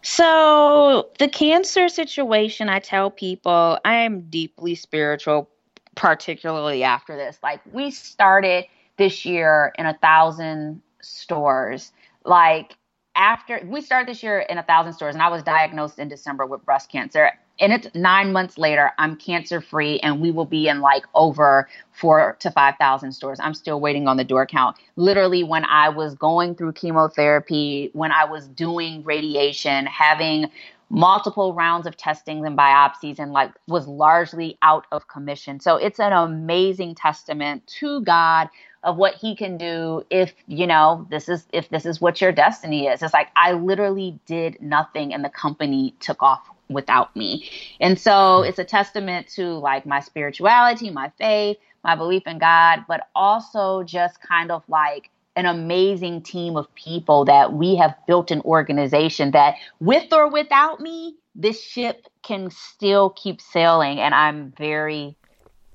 So, 0.01 1.09
the 1.19 1.27
cancer 1.27 1.89
situation, 1.89 2.69
I 2.69 2.79
tell 2.79 3.11
people 3.11 3.77
I 3.83 3.95
am 3.95 4.21
deeply 4.29 4.75
spiritual, 4.75 5.49
particularly 5.95 6.83
after 6.83 7.17
this. 7.17 7.37
Like, 7.43 7.61
we 7.71 7.91
started 7.91 8.65
this 8.97 9.25
year 9.25 9.73
in 9.77 9.85
a 9.85 9.97
thousand 9.97 10.81
stores. 11.01 11.91
Like, 12.23 12.75
after 13.15 13.61
we 13.65 13.81
started 13.81 14.07
this 14.07 14.23
year 14.23 14.39
in 14.39 14.57
a 14.57 14.63
thousand 14.63 14.93
stores, 14.93 15.15
and 15.15 15.21
I 15.21 15.29
was 15.29 15.43
diagnosed 15.43 15.99
in 15.99 16.07
December 16.07 16.45
with 16.45 16.63
breast 16.63 16.89
cancer 16.89 17.31
and 17.59 17.73
it's 17.73 17.87
nine 17.95 18.31
months 18.31 18.57
later 18.57 18.91
i'm 18.97 19.15
cancer 19.15 19.61
free 19.61 19.99
and 19.99 20.21
we 20.21 20.31
will 20.31 20.45
be 20.45 20.67
in 20.67 20.81
like 20.81 21.03
over 21.13 21.67
four 21.91 22.37
to 22.39 22.49
five 22.51 22.75
thousand 22.79 23.11
stores. 23.11 23.39
I'm 23.41 23.53
still 23.53 23.81
waiting 23.81 24.07
on 24.07 24.17
the 24.17 24.23
door 24.23 24.45
count. 24.45 24.77
Literally 24.95 25.43
when 25.43 25.65
i 25.65 25.89
was 25.89 26.15
going 26.15 26.55
through 26.55 26.73
chemotherapy 26.73 27.89
when 27.93 28.11
i 28.11 28.25
was 28.25 28.47
doing 28.47 29.03
radiation 29.03 29.85
having 29.85 30.47
multiple 30.89 31.53
rounds 31.53 31.85
of 31.85 31.95
testings 31.97 32.43
and 32.45 32.57
biopsies 32.57 33.19
and 33.19 33.31
like 33.31 33.51
was 33.67 33.87
largely 33.87 34.57
out 34.63 34.87
of 34.91 35.07
commission. 35.07 35.59
So 35.59 35.75
it's 35.75 35.99
an 35.99 36.13
amazing 36.13 36.95
testament 36.95 37.67
to 37.79 38.01
god 38.01 38.49
of 38.83 38.95
what 38.95 39.15
he 39.15 39.35
can 39.35 39.57
do 39.57 40.05
if 40.09 40.33
you 40.47 40.65
know 40.65 41.05
this 41.11 41.27
is 41.27 41.45
if 41.51 41.69
this 41.69 41.85
is 41.85 41.99
what 41.99 42.21
your 42.21 42.31
destiny 42.31 42.87
is. 42.87 43.03
It's 43.03 43.13
like 43.13 43.29
i 43.35 43.51
literally 43.51 44.19
did 44.25 44.59
nothing 44.61 45.13
and 45.13 45.23
the 45.23 45.29
company 45.29 45.95
took 45.99 46.23
off 46.23 46.49
without 46.69 47.15
me. 47.15 47.49
And 47.79 47.99
so 47.99 48.43
it's 48.43 48.59
a 48.59 48.63
testament 48.63 49.27
to 49.35 49.53
like 49.53 49.85
my 49.85 49.99
spirituality, 49.99 50.89
my 50.89 51.11
faith, 51.17 51.57
my 51.83 51.95
belief 51.95 52.23
in 52.25 52.39
God, 52.39 52.85
but 52.87 53.07
also 53.15 53.83
just 53.83 54.21
kind 54.21 54.51
of 54.51 54.63
like 54.67 55.09
an 55.35 55.45
amazing 55.45 56.21
team 56.21 56.57
of 56.57 56.73
people 56.75 57.25
that 57.25 57.53
we 57.53 57.75
have 57.75 57.95
built 58.07 58.31
an 58.31 58.41
organization 58.41 59.31
that 59.31 59.55
with 59.79 60.11
or 60.11 60.29
without 60.29 60.79
me, 60.79 61.15
this 61.35 61.63
ship 61.63 62.07
can 62.23 62.49
still 62.51 63.11
keep 63.11 63.39
sailing. 63.39 63.99
And 63.99 64.13
I'm 64.13 64.51
very 64.57 65.15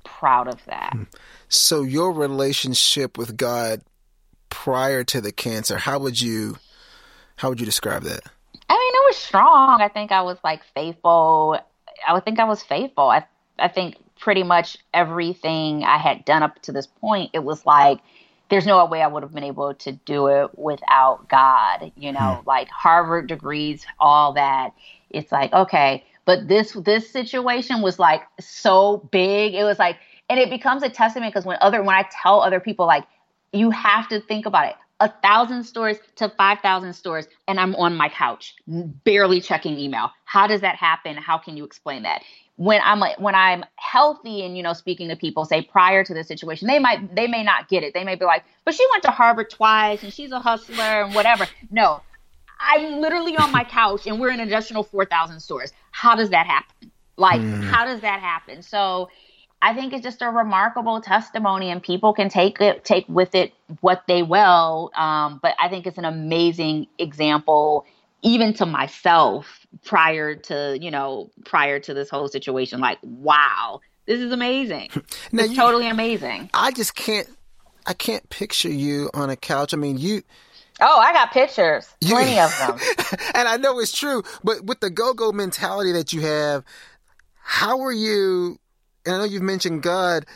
proud 0.05 0.49
of 0.49 0.63
that. 0.67 0.93
Hmm. 0.93 1.05
So 1.49 1.83
your 1.83 2.13
relationship 2.13 3.17
with 3.17 3.37
God 3.37 3.83
prior 4.51 5.03
to 5.05 5.21
the 5.21 5.33
cancer, 5.33 5.79
how 5.79 5.99
would 5.99 6.21
you 6.21 6.59
how 7.37 7.49
would 7.49 7.59
you 7.59 7.67
describe 7.67 8.03
that? 8.03 8.23
I 8.69 8.75
mean, 8.75 8.95
it 8.95 9.07
was 9.07 9.17
strong. 9.17 9.81
I 9.81 9.89
think 9.89 10.13
I 10.13 10.23
was 10.23 10.39
like 10.43 10.63
faithful. 10.75 11.59
I 12.07 12.13
would 12.13 12.25
think 12.25 12.39
I 12.39 12.45
was 12.45 12.63
faithful. 12.63 13.05
I 13.05 13.25
I 13.59 13.69
think 13.69 13.97
pretty 14.19 14.43
much 14.43 14.79
everything 14.93 15.85
I 15.85 15.99
had 15.99 16.25
done 16.25 16.43
up 16.43 16.61
to 16.63 16.73
this 16.73 16.87
point, 16.87 17.31
it 17.35 17.45
was 17.45 17.65
like 17.67 18.01
there's 18.51 18.67
no 18.67 18.85
way 18.87 19.03
I 19.03 19.07
would 19.07 19.23
have 19.23 19.33
been 19.33 19.45
able 19.45 19.75
to 19.75 19.93
do 19.93 20.29
it 20.29 20.59
without 20.59 21.29
God. 21.29 21.93
You 21.97 22.13
know, 22.13 22.41
hmm. 22.41 22.49
like 22.49 22.69
Harvard 22.69 23.27
degrees, 23.27 23.85
all 23.99 24.33
that. 24.35 24.73
It's 25.11 25.31
like 25.31 25.53
okay, 25.53 26.05
but 26.25 26.49
this 26.49 26.73
this 26.73 27.11
situation 27.11 27.83
was 27.83 27.99
like 27.99 28.23
so 28.41 29.09
big. 29.13 29.55
It 29.55 29.65
was 29.65 29.79
like, 29.79 29.99
and 30.29 30.41
it 30.41 30.51
becomes 30.51 30.83
a 30.83 30.89
testament 30.89 31.33
because 31.33 31.47
when 31.47 31.59
other 31.61 31.83
when 31.83 31.95
I 31.95 32.07
tell 32.23 32.41
other 32.41 32.61
people 32.61 32.87
like 32.87 33.05
you 33.53 33.71
have 33.71 34.09
to 34.09 34.21
think 34.21 34.47
about 34.47 34.69
it 34.69 34.75
a 35.01 35.09
thousand 35.23 35.65
stores 35.65 35.99
to 36.17 36.29
5,000 36.29 36.93
stores 36.93 37.27
and 37.49 37.59
I'm 37.59 37.75
on 37.77 37.97
my 37.97 38.09
couch, 38.09 38.55
barely 38.67 39.41
checking 39.41 39.79
email. 39.79 40.11
How 40.25 40.47
does 40.47 40.61
that 40.61 40.77
happen? 40.77 41.17
How 41.17 41.39
can 41.39 41.57
you 41.57 41.65
explain 41.65 42.03
that? 42.03 42.23
When 42.57 42.81
I'm 42.85 43.03
when 43.19 43.35
I'm 43.35 43.65
healthy 43.75 44.45
and 44.47 44.57
you 44.57 44.63
know 44.63 44.75
speaking 44.75 45.09
to 45.09 45.17
people, 45.17 45.45
say 45.45 45.63
prior 45.63 46.05
to 46.05 46.15
the 46.15 46.23
situation, 46.23 46.69
they 46.69 46.79
might 46.79 47.13
they 47.13 47.27
may 47.27 47.43
not 47.43 47.69
get 47.69 47.83
it. 47.83 47.95
They 47.95 48.05
may 48.05 48.15
be 48.15 48.25
like, 48.25 48.45
"But 48.65 48.75
she 48.75 48.87
went 48.93 49.03
to 49.03 49.11
Harvard 49.11 49.51
twice 49.51 50.05
and 50.05 50.13
she's 50.13 50.31
a 50.31 50.39
hustler 50.39 51.03
and 51.03 51.17
whatever." 51.17 51.49
No, 51.73 52.01
I'm 52.61 53.01
literally 53.01 53.37
on 53.37 53.51
my 53.51 53.65
couch 53.69 54.07
and 54.07 54.21
we're 54.21 54.31
in 54.31 54.39
additional 54.39 54.85
4,000 54.85 55.41
stores. 55.41 55.73
How 55.91 56.15
does 56.15 56.31
that 56.31 56.47
happen? 56.47 56.93
Like, 57.17 57.41
mm. 57.41 57.63
how 57.65 57.85
does 57.85 58.01
that 58.03 58.21
happen? 58.21 58.63
So 58.63 59.09
I 59.63 59.75
think 59.75 59.95
it's 59.95 60.03
just 60.03 60.21
a 60.21 60.29
remarkable 60.29 61.01
testimony, 61.01 61.71
and 61.71 61.83
people 61.83 62.13
can 62.13 62.29
take 62.29 62.61
it, 62.61 62.85
take 62.85 63.09
with 63.09 63.35
it 63.35 63.53
what 63.81 64.03
they 64.07 64.23
will. 64.23 64.91
Um, 64.95 65.41
but 65.43 65.55
I 65.59 65.69
think 65.69 65.87
it's 65.87 65.97
an 65.97 66.05
amazing 66.05 66.87
example, 66.99 67.87
even 68.23 68.53
to 68.55 68.67
myself, 68.67 69.67
prior 69.85 70.35
to 70.35 70.79
you 70.79 70.91
know, 70.91 71.31
prior 71.45 71.81
to 71.81 71.95
this 71.95 72.11
whole 72.11 72.29
situation. 72.29 72.81
Like, 72.81 72.99
wow, 73.03 73.81
this 74.07 74.21
is 74.21 74.33
amazing. 74.33 74.91
Now 75.33 75.45
it's 75.45 75.53
you, 75.53 75.57
totally 75.57 75.89
amazing. 75.89 76.51
I 76.55 76.71
just 76.71 76.95
can't, 76.95 77.29
I 77.87 77.95
can't 77.95 78.29
picture 78.29 78.69
you 78.69 79.11
on 79.15 79.31
a 79.31 79.37
couch. 79.37 79.75
I 79.75 79.77
mean, 79.77 79.99
you. 79.99 80.23
Oh, 80.81 80.99
I 80.99 81.13
got 81.13 81.33
pictures, 81.33 81.89
plenty 82.03 82.39
of 82.39 82.57
them. 82.59 82.79
and 83.35 83.49
I 83.49 83.57
know 83.57 83.79
it's 83.79 83.97
true, 83.97 84.23
but 84.43 84.65
with 84.65 84.81
the 84.81 84.91
go-go 84.91 85.33
mentality 85.33 85.93
that 85.93 86.13
you 86.13 86.21
have, 86.21 86.65
how 87.39 87.81
are 87.81 87.93
you 87.93 88.59
and 89.07 89.15
I 89.15 89.19
know 89.19 89.25
you've 89.25 89.43
mentioned 89.43 89.83
God. 89.83 90.27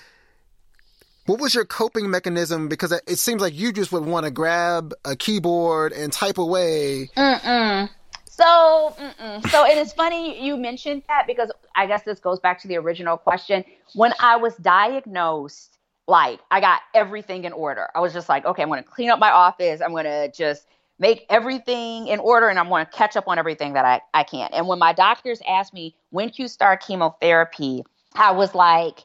What 1.26 1.40
was 1.40 1.54
your 1.54 1.66
coping 1.66 2.10
mechanism? 2.10 2.68
Because 2.68 2.92
it 2.92 3.18
seems 3.18 3.42
like 3.42 3.54
you 3.54 3.72
just 3.72 3.92
would 3.92 4.04
want 4.04 4.24
to 4.24 4.30
grab 4.30 4.94
a 5.04 5.14
keyboard 5.14 5.92
and 5.92 6.10
type 6.10 6.38
away. 6.38 7.10
Mm-mm. 7.16 7.90
So, 8.24 8.94
mm-mm. 8.98 9.50
so 9.50 9.64
and 9.64 9.78
it's 9.78 9.92
funny 9.92 10.42
you 10.42 10.56
mentioned 10.56 11.02
that 11.08 11.26
because 11.26 11.50
I 11.76 11.86
guess 11.86 12.04
this 12.04 12.20
goes 12.20 12.40
back 12.40 12.60
to 12.62 12.68
the 12.68 12.76
original 12.76 13.16
question. 13.16 13.64
When 13.94 14.14
I 14.20 14.36
was 14.36 14.56
diagnosed, 14.56 15.76
like 16.06 16.40
I 16.50 16.60
got 16.60 16.80
everything 16.94 17.44
in 17.44 17.52
order. 17.52 17.88
I 17.94 18.00
was 18.00 18.12
just 18.12 18.28
like, 18.28 18.46
okay, 18.46 18.62
I'm 18.62 18.68
going 18.68 18.82
to 18.82 18.88
clean 18.88 19.10
up 19.10 19.18
my 19.18 19.30
office. 19.30 19.80
I'm 19.80 19.90
going 19.90 20.04
to 20.04 20.30
just 20.32 20.66
make 20.98 21.26
everything 21.28 22.08
in 22.08 22.18
order 22.20 22.48
and 22.48 22.58
I'm 22.58 22.68
going 22.68 22.84
to 22.84 22.90
catch 22.90 23.16
up 23.16 23.28
on 23.28 23.38
everything 23.38 23.74
that 23.74 23.84
I, 23.84 24.00
I 24.14 24.24
can. 24.24 24.48
And 24.52 24.66
when 24.66 24.78
my 24.78 24.92
doctors 24.92 25.40
asked 25.48 25.74
me, 25.74 25.94
when 26.10 26.30
can 26.30 26.42
you 26.42 26.48
start 26.48 26.82
chemotherapy? 26.84 27.84
I 28.18 28.32
was 28.32 28.54
like, 28.54 29.04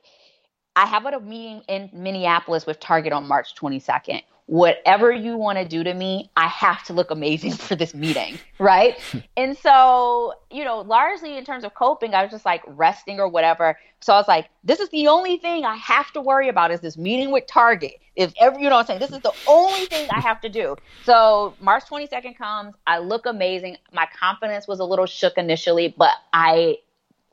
I 0.76 0.86
have 0.86 1.06
a 1.06 1.20
meeting 1.20 1.62
in 1.68 1.90
Minneapolis 1.94 2.66
with 2.66 2.80
Target 2.80 3.14
on 3.14 3.28
March 3.28 3.56
22nd 3.56 4.24
whatever 4.46 5.12
you 5.12 5.38
want 5.38 5.58
to 5.58 5.66
do 5.66 5.84
to 5.84 5.94
me, 5.94 6.30
I 6.36 6.48
have 6.48 6.84
to 6.86 6.94
look 6.94 7.12
amazing 7.12 7.54
for 7.54 7.76
this 7.76 7.94
meeting, 7.94 8.38
right? 8.60 9.00
and 9.38 9.58
so, 9.58 10.34
you 10.52 10.66
know, 10.66 10.82
largely 10.82 11.38
in 11.38 11.46
terms 11.46 11.64
of 11.64 11.74
coping, 11.74 12.14
I 12.14 12.24
was 12.24 12.32
just 12.32 12.46
like 12.46 12.62
resting 12.68 13.20
or 13.20 13.28
whatever. 13.28 13.78
So 14.02 14.14
I 14.14 14.18
was 14.18 14.28
like, 14.28 14.50
this 14.64 14.80
is 14.80 14.90
the 14.90 15.08
only 15.08 15.38
thing 15.38 15.64
I 15.64 15.76
have 15.78 16.12
to 16.12 16.22
worry 16.22 16.50
about 16.50 16.72
is 16.72 16.82
this 16.82 16.98
meeting 16.98 17.32
with 17.32 17.48
Target. 17.48 17.96
If 18.16 18.34
ever, 18.40 18.60
you 18.60 18.70
know 18.70 18.76
what 18.76 18.82
I'm 18.82 18.86
saying? 18.88 19.00
This 19.00 19.12
is 19.12 19.22
the 19.22 19.34
only 19.48 19.86
thing 19.86 20.10
I 20.12 20.20
have 20.20 20.42
to 20.42 20.50
do. 20.50 20.76
So 21.06 21.56
March 21.62 21.86
22nd 21.86 22.38
comes, 22.38 22.76
I 22.86 23.00
look 23.00 23.26
amazing. 23.26 23.78
My 23.94 24.08
confidence 24.20 24.68
was 24.68 24.80
a 24.80 24.86
little 24.86 25.06
shook 25.06 25.38
initially, 25.38 25.96
but 25.98 26.12
I 26.34 26.78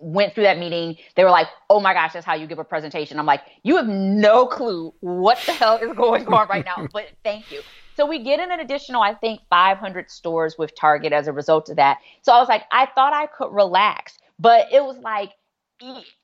went 0.01 0.35
through 0.35 0.45
that 0.45 0.59
meeting, 0.59 0.97
they 1.15 1.25
were 1.25 1.31
like, 1.31 1.49
"Oh 1.69 1.81
my 1.81 1.93
gosh, 1.95 2.13
that's 2.13 2.27
how 2.27 2.35
you 2.35 2.47
give 2.47 2.59
a 2.59 2.65
presentation." 2.65 3.19
I'm 3.19 3.27
like, 3.27 3.43
"You 3.63 3.77
have 3.77 3.87
no 3.87 4.47
clue 4.47 4.93
what 5.01 5.39
the 5.47 5.53
hell 5.53 5.77
is 5.77 5.93
going 5.97 6.27
on 6.29 6.49
right 6.49 6.65
now, 6.65 6.87
but 6.93 7.07
thank 7.23 7.51
you." 7.53 7.63
So 7.97 8.07
we 8.07 8.23
get 8.23 8.41
in 8.41 8.51
an 8.51 8.61
additional, 8.61 9.03
I 9.03 9.15
think, 9.15 9.41
500 9.51 10.11
stores 10.11 10.57
with 10.57 10.75
Target 10.75 11.13
as 11.13 11.29
a 11.29 11.33
result 11.33 11.69
of 11.69 11.77
that. 11.77 11.99
So 12.23 12.33
I 12.33 12.39
was 12.39 12.49
like, 12.49 12.63
I 12.73 12.87
thought 12.95 13.13
I 13.13 13.27
could 13.27 13.53
relax, 13.53 14.19
but 14.39 14.73
it 14.73 14.83
was 14.83 14.97
like 14.99 15.33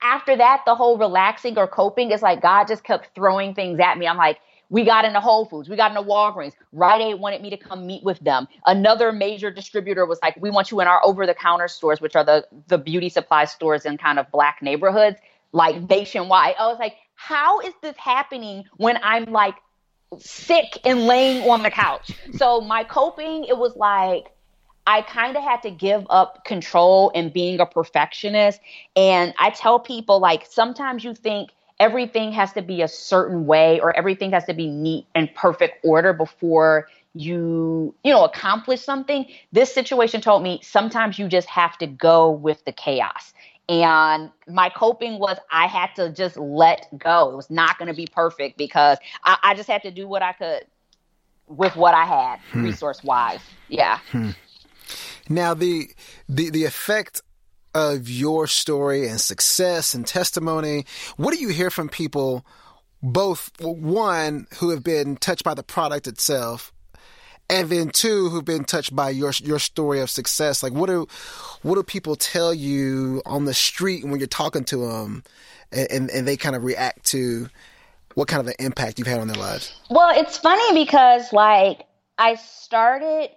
after 0.02 0.36
that, 0.36 0.62
the 0.66 0.74
whole 0.74 0.98
relaxing 0.98 1.58
or 1.58 1.66
coping 1.66 2.10
is 2.10 2.22
like 2.22 2.42
God 2.42 2.66
just 2.68 2.84
kept 2.84 3.14
throwing 3.14 3.54
things 3.54 3.80
at 3.80 3.98
me. 3.98 4.06
I'm 4.06 4.16
like, 4.16 4.38
we 4.68 4.84
got 4.84 5.04
into 5.04 5.20
Whole 5.20 5.44
Foods. 5.44 5.68
We 5.68 5.76
got 5.76 5.90
into 5.90 6.02
Walgreens. 6.02 6.52
Rite 6.72 7.00
Aid 7.00 7.20
wanted 7.20 7.42
me 7.42 7.50
to 7.50 7.56
come 7.56 7.86
meet 7.86 8.02
with 8.02 8.18
them. 8.20 8.48
Another 8.66 9.12
major 9.12 9.50
distributor 9.50 10.06
was 10.06 10.18
like, 10.22 10.36
we 10.40 10.50
want 10.50 10.70
you 10.70 10.80
in 10.80 10.86
our 10.86 11.00
over 11.04 11.26
the 11.26 11.34
counter 11.34 11.68
stores, 11.68 12.00
which 12.00 12.16
are 12.16 12.24
the, 12.24 12.46
the 12.68 12.78
beauty 12.78 13.08
supply 13.08 13.44
stores 13.44 13.84
in 13.84 13.96
kind 13.96 14.18
of 14.18 14.30
black 14.30 14.58
neighborhoods, 14.62 15.18
like 15.52 15.88
nationwide. 15.88 16.54
I 16.58 16.66
was 16.66 16.78
like, 16.78 16.96
how 17.14 17.60
is 17.60 17.74
this 17.82 17.96
happening 17.96 18.64
when 18.76 18.98
I'm 19.02 19.26
like 19.26 19.54
sick 20.18 20.78
and 20.84 21.06
laying 21.06 21.48
on 21.48 21.62
the 21.62 21.70
couch? 21.70 22.12
So 22.34 22.60
my 22.60 22.84
coping, 22.84 23.44
it 23.44 23.56
was 23.56 23.76
like, 23.76 24.26
I 24.88 25.02
kind 25.02 25.36
of 25.36 25.42
had 25.42 25.62
to 25.62 25.70
give 25.70 26.06
up 26.10 26.44
control 26.44 27.10
and 27.14 27.32
being 27.32 27.58
a 27.58 27.66
perfectionist. 27.66 28.60
And 28.94 29.34
I 29.38 29.50
tell 29.50 29.80
people, 29.80 30.20
like, 30.20 30.46
sometimes 30.48 31.02
you 31.02 31.12
think 31.12 31.50
everything 31.78 32.32
has 32.32 32.52
to 32.54 32.62
be 32.62 32.82
a 32.82 32.88
certain 32.88 33.46
way 33.46 33.80
or 33.80 33.96
everything 33.96 34.32
has 34.32 34.44
to 34.44 34.54
be 34.54 34.68
neat 34.68 35.06
and 35.14 35.32
perfect 35.34 35.84
order 35.84 36.12
before 36.12 36.88
you 37.14 37.94
you 38.04 38.12
know 38.12 38.24
accomplish 38.24 38.82
something. 38.82 39.26
This 39.52 39.72
situation 39.72 40.20
told 40.20 40.42
me 40.42 40.60
sometimes 40.62 41.18
you 41.18 41.28
just 41.28 41.48
have 41.48 41.76
to 41.78 41.86
go 41.86 42.30
with 42.30 42.64
the 42.64 42.72
chaos. 42.72 43.32
And 43.68 44.30
my 44.46 44.68
coping 44.68 45.18
was 45.18 45.38
i 45.50 45.66
had 45.66 45.94
to 45.96 46.12
just 46.12 46.36
let 46.36 46.86
go. 46.96 47.30
It 47.30 47.36
was 47.36 47.50
not 47.50 47.78
going 47.78 47.88
to 47.88 47.94
be 47.94 48.06
perfect 48.06 48.58
because 48.58 48.98
I, 49.24 49.38
I, 49.42 49.54
just 49.54 49.68
had 49.68 49.82
to 49.82 49.90
do 49.90 50.06
what 50.06 50.22
i 50.22 50.32
could 50.32 50.66
with 51.48 51.74
what 51.74 51.94
i 51.94 52.04
had 52.04 52.38
hmm. 52.52 52.64
resource 52.64 53.02
wise 53.02 53.40
yeah. 53.68 53.98
Hmm. 54.10 54.30
now 55.28 55.54
the 55.54 55.88
the 56.28 56.50
the 56.50 56.64
effect 56.64 57.22
of 57.76 58.08
your 58.08 58.46
story 58.46 59.06
and 59.06 59.20
success 59.20 59.92
and 59.92 60.06
testimony, 60.06 60.86
what 61.18 61.34
do 61.34 61.38
you 61.38 61.50
hear 61.50 61.68
from 61.68 61.90
people, 61.90 62.46
both 63.02 63.50
one 63.60 64.46
who 64.54 64.70
have 64.70 64.82
been 64.82 65.14
touched 65.16 65.44
by 65.44 65.52
the 65.52 65.62
product 65.62 66.06
itself, 66.06 66.72
and 67.50 67.68
then 67.68 67.90
two 67.90 68.30
who've 68.30 68.46
been 68.46 68.64
touched 68.64 68.96
by 68.96 69.10
your 69.10 69.30
your 69.42 69.58
story 69.58 70.00
of 70.00 70.08
success? 70.08 70.62
Like, 70.62 70.72
what 70.72 70.86
do 70.86 71.06
what 71.60 71.74
do 71.74 71.82
people 71.82 72.16
tell 72.16 72.54
you 72.54 73.20
on 73.26 73.44
the 73.44 73.52
street 73.52 74.04
when 74.04 74.18
you're 74.20 74.26
talking 74.26 74.64
to 74.64 74.78
them, 74.78 75.22
and, 75.70 75.90
and, 75.90 76.10
and 76.10 76.26
they 76.26 76.38
kind 76.38 76.56
of 76.56 76.64
react 76.64 77.04
to 77.08 77.50
what 78.14 78.26
kind 78.26 78.40
of 78.40 78.46
an 78.46 78.54
impact 78.58 78.98
you've 78.98 79.06
had 79.06 79.20
on 79.20 79.28
their 79.28 79.36
lives? 79.36 79.78
Well, 79.90 80.18
it's 80.18 80.38
funny 80.38 80.82
because 80.82 81.30
like 81.30 81.84
I 82.16 82.36
started 82.36 83.28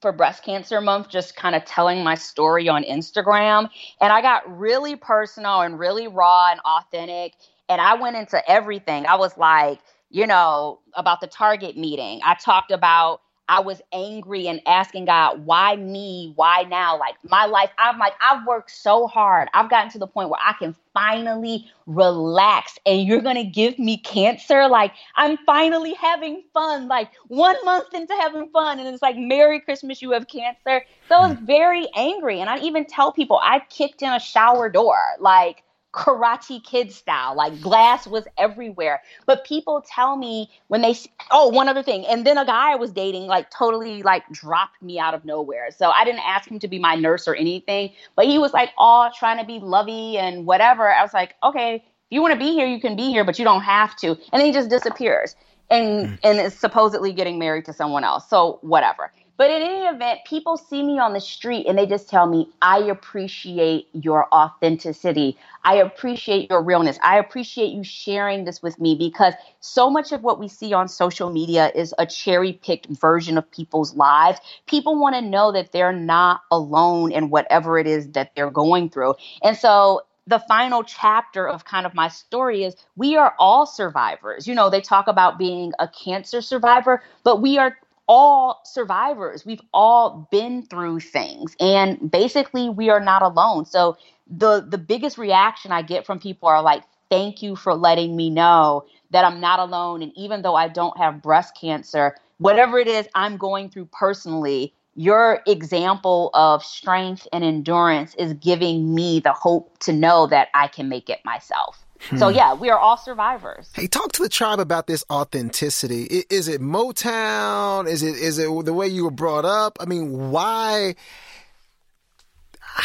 for 0.00 0.12
breast 0.12 0.44
cancer 0.44 0.80
month 0.80 1.08
just 1.08 1.34
kind 1.36 1.54
of 1.54 1.64
telling 1.64 2.04
my 2.04 2.14
story 2.14 2.68
on 2.68 2.84
Instagram 2.84 3.68
and 4.00 4.12
I 4.12 4.22
got 4.22 4.58
really 4.58 4.96
personal 4.96 5.60
and 5.62 5.78
really 5.78 6.08
raw 6.08 6.50
and 6.50 6.60
authentic 6.60 7.34
and 7.68 7.80
I 7.80 7.94
went 7.94 8.16
into 8.16 8.40
everything. 8.50 9.06
I 9.06 9.16
was 9.16 9.36
like, 9.36 9.80
you 10.10 10.26
know, 10.26 10.80
about 10.94 11.20
the 11.20 11.26
Target 11.26 11.76
meeting. 11.76 12.20
I 12.24 12.34
talked 12.34 12.70
about 12.70 13.20
I 13.48 13.60
was 13.60 13.80
angry 13.92 14.46
and 14.46 14.60
asking 14.66 15.06
God, 15.06 15.44
why 15.46 15.76
me? 15.76 16.32
Why 16.36 16.64
now? 16.68 16.98
Like 16.98 17.14
my 17.22 17.46
life, 17.46 17.70
I'm 17.78 17.98
like, 17.98 18.12
I've 18.20 18.46
worked 18.46 18.70
so 18.70 19.06
hard. 19.06 19.48
I've 19.54 19.70
gotten 19.70 19.90
to 19.92 19.98
the 19.98 20.06
point 20.06 20.28
where 20.28 20.40
I 20.42 20.52
can 20.52 20.76
finally 20.92 21.66
relax 21.86 22.78
and 22.84 23.06
you're 23.06 23.22
going 23.22 23.36
to 23.36 23.44
give 23.44 23.78
me 23.78 23.96
cancer. 23.98 24.68
Like 24.68 24.92
I'm 25.16 25.38
finally 25.46 25.94
having 25.94 26.42
fun. 26.52 26.88
Like 26.88 27.10
one 27.28 27.56
month 27.64 27.94
into 27.94 28.14
having 28.20 28.50
fun. 28.50 28.78
And 28.78 28.88
it's 28.88 29.02
like, 29.02 29.16
Merry 29.16 29.60
Christmas, 29.60 30.02
you 30.02 30.10
have 30.12 30.28
cancer. 30.28 30.84
So 31.08 31.16
I 31.16 31.28
was 31.28 31.38
hmm. 31.38 31.46
very 31.46 31.88
angry. 31.96 32.40
And 32.40 32.50
I 32.50 32.58
even 32.58 32.84
tell 32.84 33.12
people 33.12 33.40
I 33.42 33.60
kicked 33.70 34.02
in 34.02 34.12
a 34.12 34.20
shower 34.20 34.68
door. 34.68 34.98
Like, 35.20 35.64
karate 35.98 36.62
kid 36.62 36.92
style 36.92 37.34
like 37.34 37.60
glass 37.60 38.06
was 38.06 38.24
everywhere. 38.38 39.02
But 39.26 39.44
people 39.44 39.84
tell 39.84 40.16
me 40.16 40.48
when 40.68 40.80
they 40.80 40.94
oh 41.32 41.48
one 41.48 41.68
other 41.68 41.82
thing 41.82 42.06
and 42.06 42.24
then 42.24 42.38
a 42.38 42.46
guy 42.46 42.72
i 42.72 42.76
was 42.76 42.92
dating 42.92 43.26
like 43.26 43.50
totally 43.50 44.02
like 44.02 44.22
dropped 44.30 44.80
me 44.80 45.00
out 45.00 45.12
of 45.12 45.24
nowhere. 45.24 45.70
So 45.76 45.90
i 45.90 46.04
didn't 46.04 46.22
ask 46.24 46.48
him 46.48 46.60
to 46.60 46.68
be 46.68 46.78
my 46.78 46.94
nurse 46.94 47.26
or 47.26 47.34
anything 47.34 47.90
but 48.14 48.26
he 48.26 48.38
was 48.38 48.52
like 48.52 48.70
all 48.78 49.10
trying 49.10 49.38
to 49.38 49.44
be 49.44 49.58
lovey 49.58 50.16
and 50.16 50.46
whatever. 50.46 50.88
I 50.88 51.02
was 51.02 51.12
like 51.12 51.34
okay 51.42 51.76
if 51.76 51.82
you 52.10 52.22
want 52.22 52.32
to 52.32 52.38
be 52.38 52.52
here 52.52 52.66
you 52.66 52.80
can 52.80 52.94
be 52.94 53.08
here 53.10 53.24
but 53.24 53.38
you 53.38 53.44
don't 53.44 53.62
have 53.62 53.96
to. 53.96 54.10
And 54.10 54.40
then 54.40 54.46
he 54.46 54.52
just 54.52 54.70
disappears 54.70 55.34
and 55.68 56.10
mm. 56.10 56.18
and 56.22 56.38
is 56.38 56.54
supposedly 56.54 57.12
getting 57.12 57.40
married 57.40 57.64
to 57.64 57.72
someone 57.72 58.04
else. 58.04 58.30
So 58.30 58.60
whatever 58.62 59.10
but 59.38 59.52
in 59.52 59.62
any 59.62 59.86
event, 59.86 60.20
people 60.26 60.56
see 60.56 60.82
me 60.82 60.98
on 60.98 61.12
the 61.12 61.20
street 61.20 61.66
and 61.68 61.78
they 61.78 61.86
just 61.86 62.10
tell 62.10 62.26
me, 62.26 62.50
I 62.60 62.78
appreciate 62.80 63.88
your 63.92 64.26
authenticity. 64.34 65.38
I 65.62 65.76
appreciate 65.76 66.50
your 66.50 66.60
realness. 66.60 66.98
I 67.04 67.18
appreciate 67.18 67.68
you 67.68 67.84
sharing 67.84 68.44
this 68.44 68.60
with 68.60 68.80
me 68.80 68.96
because 68.96 69.34
so 69.60 69.90
much 69.90 70.10
of 70.10 70.24
what 70.24 70.40
we 70.40 70.48
see 70.48 70.72
on 70.72 70.88
social 70.88 71.30
media 71.30 71.70
is 71.72 71.94
a 71.98 72.04
cherry 72.04 72.54
picked 72.54 72.88
version 72.88 73.38
of 73.38 73.48
people's 73.52 73.94
lives. 73.94 74.40
People 74.66 74.98
want 75.00 75.14
to 75.14 75.22
know 75.22 75.52
that 75.52 75.70
they're 75.70 75.92
not 75.92 76.40
alone 76.50 77.12
in 77.12 77.30
whatever 77.30 77.78
it 77.78 77.86
is 77.86 78.10
that 78.10 78.34
they're 78.34 78.50
going 78.50 78.90
through. 78.90 79.14
And 79.44 79.56
so 79.56 80.02
the 80.26 80.40
final 80.40 80.82
chapter 80.82 81.48
of 81.48 81.64
kind 81.64 81.86
of 81.86 81.94
my 81.94 82.08
story 82.08 82.64
is 82.64 82.74
we 82.96 83.16
are 83.16 83.34
all 83.38 83.66
survivors. 83.66 84.48
You 84.48 84.54
know, 84.54 84.68
they 84.68 84.80
talk 84.80 85.06
about 85.06 85.38
being 85.38 85.72
a 85.78 85.86
cancer 85.88 86.42
survivor, 86.42 87.02
but 87.22 87.40
we 87.40 87.56
are 87.56 87.78
all 88.08 88.62
survivors. 88.64 89.44
We've 89.44 89.60
all 89.72 90.28
been 90.30 90.62
through 90.62 91.00
things 91.00 91.54
and 91.60 92.10
basically 92.10 92.68
we 92.68 92.90
are 92.90 93.00
not 93.00 93.22
alone. 93.22 93.66
So 93.66 93.96
the 94.26 94.66
the 94.66 94.78
biggest 94.78 95.18
reaction 95.18 95.72
I 95.72 95.82
get 95.82 96.06
from 96.06 96.18
people 96.18 96.48
are 96.48 96.62
like 96.62 96.82
thank 97.10 97.42
you 97.42 97.56
for 97.56 97.74
letting 97.74 98.16
me 98.16 98.28
know 98.30 98.84
that 99.10 99.24
I'm 99.24 99.40
not 99.40 99.60
alone 99.60 100.02
and 100.02 100.12
even 100.16 100.42
though 100.42 100.54
I 100.54 100.68
don't 100.68 100.96
have 100.98 101.22
breast 101.22 101.56
cancer, 101.58 102.16
whatever 102.38 102.78
it 102.78 102.88
is 102.88 103.06
I'm 103.14 103.36
going 103.36 103.70
through 103.70 103.86
personally, 103.92 104.74
your 104.94 105.40
example 105.46 106.30
of 106.34 106.64
strength 106.64 107.26
and 107.32 107.44
endurance 107.44 108.14
is 108.16 108.34
giving 108.34 108.94
me 108.94 109.20
the 109.20 109.32
hope 109.32 109.78
to 109.80 109.92
know 109.92 110.26
that 110.26 110.48
I 110.54 110.66
can 110.66 110.88
make 110.88 111.08
it 111.08 111.20
myself. 111.24 111.84
So 112.16 112.28
hmm. 112.28 112.36
yeah, 112.36 112.54
we 112.54 112.70
are 112.70 112.78
all 112.78 112.96
survivors. 112.96 113.70
Hey, 113.74 113.86
talk 113.86 114.12
to 114.12 114.22
the 114.22 114.28
tribe 114.28 114.60
about 114.60 114.86
this 114.86 115.04
authenticity. 115.10 116.24
Is 116.30 116.48
it 116.48 116.60
Motown? 116.60 117.88
Is 117.88 118.02
it 118.02 118.16
is 118.16 118.38
it 118.38 118.48
the 118.64 118.72
way 118.74 118.88
you 118.88 119.04
were 119.04 119.10
brought 119.10 119.44
up? 119.44 119.78
I 119.80 119.84
mean, 119.84 120.30
why 120.30 120.94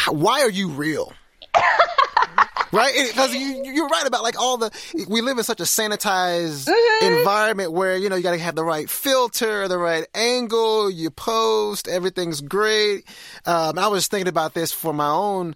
why 0.08 0.40
are 0.42 0.50
you 0.50 0.68
real? 0.68 1.12
right? 2.72 2.92
Because 3.06 3.34
you, 3.34 3.84
are 3.84 3.88
right 3.88 4.06
about 4.06 4.22
like 4.22 4.38
all 4.38 4.56
the 4.56 4.70
we 5.08 5.20
live 5.20 5.38
in 5.38 5.44
such 5.44 5.60
a 5.60 5.64
sanitized 5.64 6.66
mm-hmm. 6.66 7.14
environment 7.18 7.72
where 7.72 7.96
you 7.96 8.08
know 8.08 8.16
you 8.16 8.22
got 8.22 8.32
to 8.32 8.38
have 8.38 8.56
the 8.56 8.64
right 8.64 8.90
filter, 8.90 9.68
the 9.68 9.78
right 9.78 10.06
angle. 10.14 10.90
You 10.90 11.10
post, 11.10 11.88
everything's 11.88 12.40
great. 12.40 13.04
Um, 13.46 13.78
I 13.78 13.88
was 13.88 14.08
thinking 14.08 14.28
about 14.28 14.54
this 14.54 14.72
for 14.72 14.92
my 14.92 15.08
own 15.08 15.54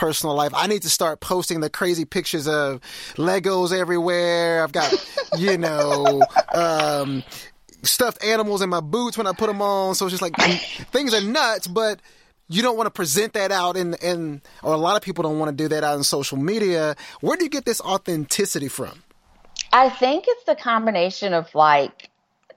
personal 0.00 0.34
life. 0.34 0.52
I 0.56 0.66
need 0.66 0.80
to 0.82 0.88
start 0.88 1.20
posting 1.20 1.60
the 1.60 1.68
crazy 1.68 2.06
pictures 2.06 2.48
of 2.48 2.80
Legos 3.16 3.70
everywhere. 3.78 4.64
I've 4.64 4.72
got, 4.72 4.90
you 5.36 5.58
know, 5.58 6.22
um, 6.54 7.22
stuffed 7.82 8.24
animals 8.24 8.62
in 8.62 8.70
my 8.70 8.80
boots 8.80 9.18
when 9.18 9.26
I 9.26 9.32
put 9.32 9.48
them 9.48 9.60
on. 9.60 9.94
So 9.94 10.06
it's 10.06 10.18
just 10.18 10.22
like 10.22 10.34
things 10.90 11.12
are 11.12 11.20
nuts, 11.20 11.66
but 11.66 12.00
you 12.48 12.62
don't 12.62 12.78
want 12.78 12.86
to 12.86 12.90
present 12.90 13.34
that 13.34 13.52
out 13.52 13.76
in, 13.76 13.92
in, 14.02 14.40
or 14.62 14.72
a 14.72 14.78
lot 14.78 14.96
of 14.96 15.02
people 15.02 15.22
don't 15.22 15.38
want 15.38 15.50
to 15.50 15.64
do 15.64 15.68
that 15.68 15.84
out 15.84 15.98
in 15.98 16.02
social 16.02 16.38
media. 16.38 16.96
Where 17.20 17.36
do 17.36 17.44
you 17.44 17.50
get 17.50 17.66
this 17.66 17.82
authenticity 17.82 18.68
from? 18.68 19.02
I 19.70 19.90
think 19.90 20.24
it's 20.26 20.44
the 20.44 20.56
combination 20.56 21.34
of 21.34 21.54
like 21.54 22.08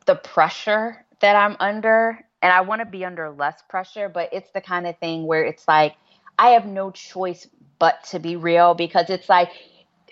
the 0.05 0.15
pressure 0.15 1.03
that 1.19 1.35
I'm 1.35 1.57
under, 1.59 2.23
and 2.41 2.53
I 2.53 2.61
want 2.61 2.79
to 2.79 2.85
be 2.85 3.03
under 3.03 3.31
less 3.31 3.61
pressure, 3.67 4.07
but 4.07 4.29
it's 4.31 4.49
the 4.51 4.61
kind 4.61 4.87
of 4.87 4.97
thing 4.99 5.27
where 5.27 5.43
it's 5.43 5.67
like 5.67 5.95
I 6.37 6.49
have 6.49 6.65
no 6.65 6.91
choice 6.91 7.47
but 7.79 8.03
to 8.05 8.19
be 8.19 8.35
real 8.35 8.73
because 8.73 9.09
it's 9.09 9.29
like 9.29 9.51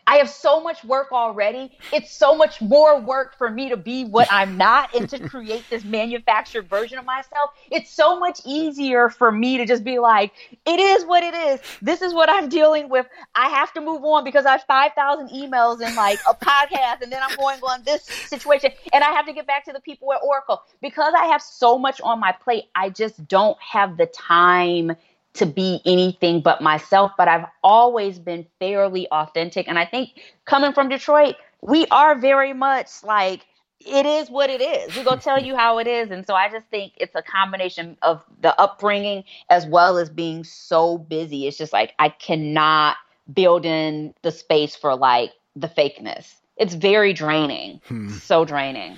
I 0.07 0.17
have 0.17 0.29
so 0.29 0.59
much 0.59 0.83
work 0.83 1.11
already. 1.11 1.77
It's 1.93 2.11
so 2.11 2.35
much 2.35 2.61
more 2.61 2.99
work 2.99 3.37
for 3.37 3.49
me 3.49 3.69
to 3.69 3.77
be 3.77 4.03
what 4.03 4.27
I'm 4.31 4.57
not 4.57 4.93
and 4.95 5.07
to 5.09 5.19
create 5.19 5.63
this 5.69 5.85
manufactured 5.85 6.67
version 6.67 6.97
of 6.97 7.05
myself. 7.05 7.51
It's 7.69 7.91
so 7.91 8.19
much 8.19 8.41
easier 8.45 9.09
for 9.09 9.31
me 9.31 9.57
to 9.57 9.65
just 9.65 9.83
be 9.83 9.99
like, 9.99 10.33
it 10.65 10.79
is 10.79 11.05
what 11.05 11.23
it 11.23 11.33
is. 11.33 11.61
This 11.81 12.01
is 12.01 12.13
what 12.13 12.29
I'm 12.29 12.49
dealing 12.49 12.89
with. 12.89 13.05
I 13.35 13.47
have 13.49 13.71
to 13.73 13.81
move 13.81 14.03
on 14.03 14.23
because 14.23 14.45
I 14.45 14.51
have 14.51 14.63
5,000 14.63 15.29
emails 15.29 15.81
and 15.81 15.95
like 15.95 16.19
a 16.27 16.33
podcast, 16.33 17.01
and 17.01 17.11
then 17.11 17.21
I'm 17.23 17.37
going 17.37 17.59
on 17.61 17.83
this 17.83 18.03
situation, 18.03 18.71
and 18.91 19.03
I 19.03 19.11
have 19.11 19.25
to 19.27 19.33
get 19.33 19.47
back 19.47 19.63
to 19.65 19.71
the 19.71 19.81
people 19.81 20.11
at 20.13 20.19
Oracle. 20.23 20.63
Because 20.81 21.13
I 21.17 21.27
have 21.27 21.41
so 21.41 21.77
much 21.77 22.01
on 22.01 22.19
my 22.19 22.31
plate, 22.31 22.65
I 22.75 22.89
just 22.89 23.27
don't 23.27 23.57
have 23.61 23.97
the 23.97 24.07
time 24.07 24.95
to 25.33 25.45
be 25.45 25.79
anything 25.85 26.41
but 26.41 26.61
myself, 26.61 27.11
but 27.17 27.27
I've 27.27 27.45
always 27.63 28.19
been 28.19 28.45
fairly 28.59 29.07
authentic. 29.09 29.67
And 29.67 29.79
I 29.79 29.85
think 29.85 30.09
coming 30.45 30.73
from 30.73 30.89
Detroit, 30.89 31.35
we 31.61 31.85
are 31.87 32.15
very 32.15 32.53
much 32.53 33.03
like 33.03 33.45
it 33.79 34.05
is 34.05 34.29
what 34.29 34.49
it 34.49 34.61
is. 34.61 34.95
We're 34.95 35.03
gonna 35.03 35.21
tell 35.21 35.41
you 35.41 35.55
how 35.55 35.79
it 35.79 35.87
is. 35.87 36.11
And 36.11 36.25
so 36.27 36.35
I 36.35 36.49
just 36.49 36.67
think 36.67 36.93
it's 36.97 37.15
a 37.15 37.21
combination 37.21 37.97
of 38.01 38.23
the 38.41 38.59
upbringing 38.59 39.23
as 39.49 39.65
well 39.65 39.97
as 39.97 40.09
being 40.09 40.43
so 40.43 40.97
busy. 40.97 41.47
It's 41.47 41.57
just 41.57 41.73
like 41.73 41.93
I 41.97 42.09
cannot 42.09 42.97
build 43.31 43.65
in 43.65 44.13
the 44.21 44.31
space 44.31 44.75
for 44.75 44.95
like 44.95 45.31
the 45.55 45.67
fakeness. 45.67 46.33
It's 46.57 46.73
very 46.73 47.13
draining. 47.13 47.81
Hmm. 47.87 48.09
So 48.09 48.45
draining. 48.45 48.97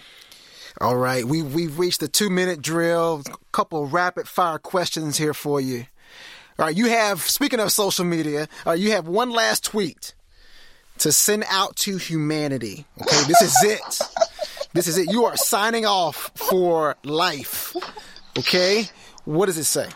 All 0.82 0.98
right, 0.98 1.24
we 1.24 1.43
we've 1.43 1.78
reached 1.78 2.00
the 2.00 2.08
two 2.08 2.30
minute 2.30 2.62
drill. 2.62 3.22
A 3.28 3.38
couple 3.52 3.86
rapid 3.86 4.28
fire 4.28 4.58
questions 4.58 5.17
here 5.17 5.34
for 5.34 5.62
you. 5.62 5.86
All 6.59 6.65
right, 6.67 6.75
you 6.75 6.87
have, 6.87 7.21
speaking 7.21 7.59
of 7.59 7.71
social 7.71 8.05
media, 8.05 8.47
uh, 8.65 8.71
you 8.73 8.91
have 8.91 9.07
one 9.07 9.31
last 9.31 9.63
tweet 9.63 10.13
to 10.99 11.11
send 11.11 11.43
out 11.49 11.75
to 11.77 11.97
humanity. 11.97 12.85
Okay, 13.01 13.23
this 13.27 13.41
is 13.41 13.55
it. 13.63 14.01
This 14.73 14.87
is 14.87 14.97
it. 14.97 15.11
You 15.11 15.25
are 15.25 15.35
signing 15.35 15.85
off 15.85 16.31
for 16.35 16.95
life. 17.03 17.75
Okay? 18.37 18.85
What 19.25 19.47
does 19.47 19.57
it 19.57 19.63
say? 19.65 19.87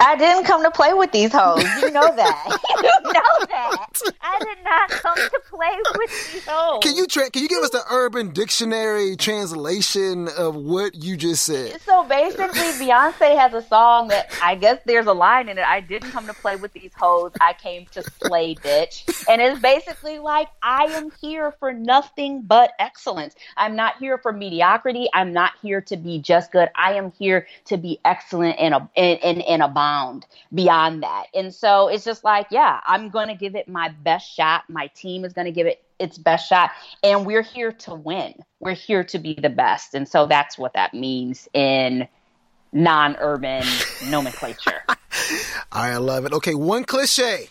I 0.00 0.16
didn't 0.16 0.44
come 0.44 0.62
to 0.64 0.70
play 0.70 0.92
with 0.94 1.12
these 1.12 1.32
hoes. 1.32 1.62
You 1.80 1.90
know 1.90 2.14
that. 2.16 2.58
you 2.82 3.12
know 3.12 3.46
that. 3.48 3.86
I 4.20 4.38
did 4.40 4.64
not 4.64 4.90
come 4.90 5.16
to 5.16 5.40
play 5.48 5.78
with 5.96 6.32
these 6.32 6.44
hoes. 6.46 6.80
Can 6.82 6.96
you 6.96 7.06
tra- 7.06 7.30
can 7.30 7.42
you 7.42 7.48
give 7.48 7.62
us 7.62 7.70
the 7.70 7.82
Urban 7.90 8.30
Dictionary 8.30 9.16
translation 9.16 10.28
of 10.36 10.54
what 10.54 10.94
you 10.94 11.16
just 11.16 11.44
said? 11.44 11.80
So 11.82 12.04
basically, 12.04 12.46
Beyonce 12.78 13.36
has 13.36 13.52
a 13.54 13.62
song 13.62 14.08
that 14.08 14.30
I 14.42 14.54
guess 14.54 14.80
there's 14.84 15.06
a 15.06 15.12
line 15.12 15.48
in 15.48 15.58
it. 15.58 15.64
I 15.64 15.80
didn't 15.80 16.10
come 16.10 16.26
to 16.26 16.34
play 16.34 16.56
with 16.56 16.72
these 16.72 16.92
hoes. 16.94 17.32
I 17.40 17.52
came 17.52 17.86
to 17.92 18.02
slay, 18.02 18.54
bitch. 18.54 19.04
And 19.28 19.40
it's 19.40 19.60
basically 19.60 20.18
like 20.18 20.48
I 20.62 20.84
am 20.84 21.10
here 21.20 21.52
for 21.58 21.72
nothing 21.72 22.42
but 22.42 22.72
excellence. 22.78 23.34
I'm 23.56 23.76
not 23.76 23.98
here 23.98 24.18
for 24.18 24.32
mediocrity. 24.32 25.08
I'm 25.14 25.32
not 25.32 25.52
here 25.62 25.80
to 25.82 25.96
be 25.96 26.18
just 26.20 26.52
good. 26.52 26.68
I 26.74 26.94
am 26.94 27.12
here 27.12 27.46
to 27.66 27.76
be 27.76 27.98
excellent 28.04 28.58
and 28.58 28.74
a 28.74 28.90
in 28.94 29.18
in, 29.18 29.40
in 29.40 29.60
a 29.60 29.68
bond 29.68 30.26
beyond 30.54 31.02
that. 31.02 31.26
And 31.34 31.54
so 31.54 31.88
it's 31.88 32.04
just 32.04 32.24
like, 32.24 32.48
yeah, 32.50 32.80
I'm 32.86 33.10
going 33.10 33.28
to 33.28 33.34
give 33.34 33.54
it 33.54 33.68
my 33.68 33.81
best 33.88 34.34
shot. 34.34 34.64
My 34.68 34.88
team 34.88 35.24
is 35.24 35.32
going 35.32 35.46
to 35.46 35.52
give 35.52 35.66
it 35.66 35.82
its 35.98 36.18
best 36.18 36.48
shot. 36.48 36.70
And 37.02 37.24
we're 37.26 37.42
here 37.42 37.72
to 37.72 37.94
win. 37.94 38.34
We're 38.60 38.74
here 38.74 39.04
to 39.04 39.18
be 39.18 39.34
the 39.34 39.50
best. 39.50 39.94
And 39.94 40.08
so 40.08 40.26
that's 40.26 40.58
what 40.58 40.74
that 40.74 40.94
means 40.94 41.48
in 41.54 42.08
non 42.72 43.16
urban 43.18 43.64
nomenclature. 44.10 44.82
I 45.70 45.96
love 45.96 46.24
it. 46.24 46.32
Okay, 46.32 46.54
one 46.54 46.84
cliche 46.84 47.48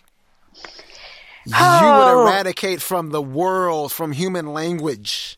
you 1.46 1.54
oh. 1.56 2.24
would 2.24 2.30
eradicate 2.30 2.82
from 2.82 3.10
the 3.10 3.22
world, 3.22 3.92
from 3.92 4.12
human 4.12 4.54
language. 4.54 5.38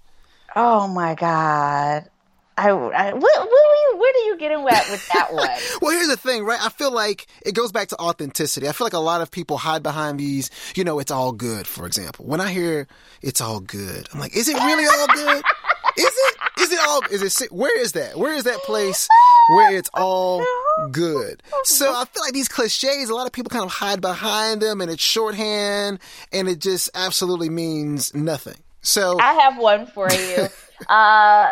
Oh 0.55 0.87
my 0.87 1.15
God. 1.15 2.09
I, 2.55 2.69
I 2.69 3.13
what, 3.13 3.21
what 3.21 3.62
where 3.97 4.13
do 4.13 4.19
you 4.19 4.37
get 4.37 4.51
in 4.51 4.63
with, 4.63 4.73
with 4.91 5.07
that 5.13 5.33
one? 5.33 5.49
well, 5.81 5.91
here's 5.91 6.07
the 6.07 6.17
thing, 6.17 6.43
right? 6.43 6.59
I 6.61 6.69
feel 6.69 6.91
like 6.91 7.27
it 7.45 7.53
goes 7.53 7.71
back 7.71 7.89
to 7.89 7.99
authenticity. 7.99 8.67
I 8.67 8.71
feel 8.71 8.85
like 8.85 8.93
a 8.93 8.99
lot 8.99 9.21
of 9.21 9.31
people 9.31 9.57
hide 9.57 9.83
behind 9.83 10.19
these, 10.19 10.49
you 10.75 10.83
know, 10.83 10.99
it's 10.99 11.11
all 11.11 11.31
good, 11.31 11.67
for 11.67 11.85
example. 11.85 12.25
When 12.25 12.41
I 12.41 12.51
hear 12.51 12.87
it's 13.21 13.41
all 13.41 13.59
good, 13.59 14.07
I'm 14.13 14.19
like, 14.19 14.35
is 14.35 14.47
it 14.47 14.55
really 14.55 14.85
all 14.85 15.07
good? 15.07 15.43
is 15.97 16.05
it? 16.05 16.37
Is 16.59 16.71
it 16.71 16.79
all? 16.87 17.01
Is 17.11 17.41
it? 17.41 17.51
Where 17.51 17.79
is 17.79 17.93
that? 17.93 18.17
Where 18.17 18.33
is 18.33 18.43
that 18.43 18.57
place 18.59 19.07
where 19.51 19.75
it's 19.75 19.89
all 19.93 20.43
good? 20.91 21.41
So 21.63 21.91
I 21.91 22.05
feel 22.05 22.23
like 22.23 22.33
these 22.33 22.47
cliches, 22.47 23.09
a 23.09 23.15
lot 23.15 23.25
of 23.25 23.33
people 23.33 23.49
kind 23.49 23.65
of 23.65 23.71
hide 23.71 24.01
behind 24.01 24.61
them, 24.61 24.81
and 24.81 24.89
it's 24.89 25.03
shorthand, 25.03 25.99
and 26.31 26.47
it 26.47 26.59
just 26.59 26.89
absolutely 26.95 27.49
means 27.49 28.13
nothing. 28.13 28.57
So 28.81 29.19
I 29.19 29.33
have 29.33 29.57
one 29.57 29.87
for 29.87 30.11
you. 30.11 30.47
uh, 30.89 31.51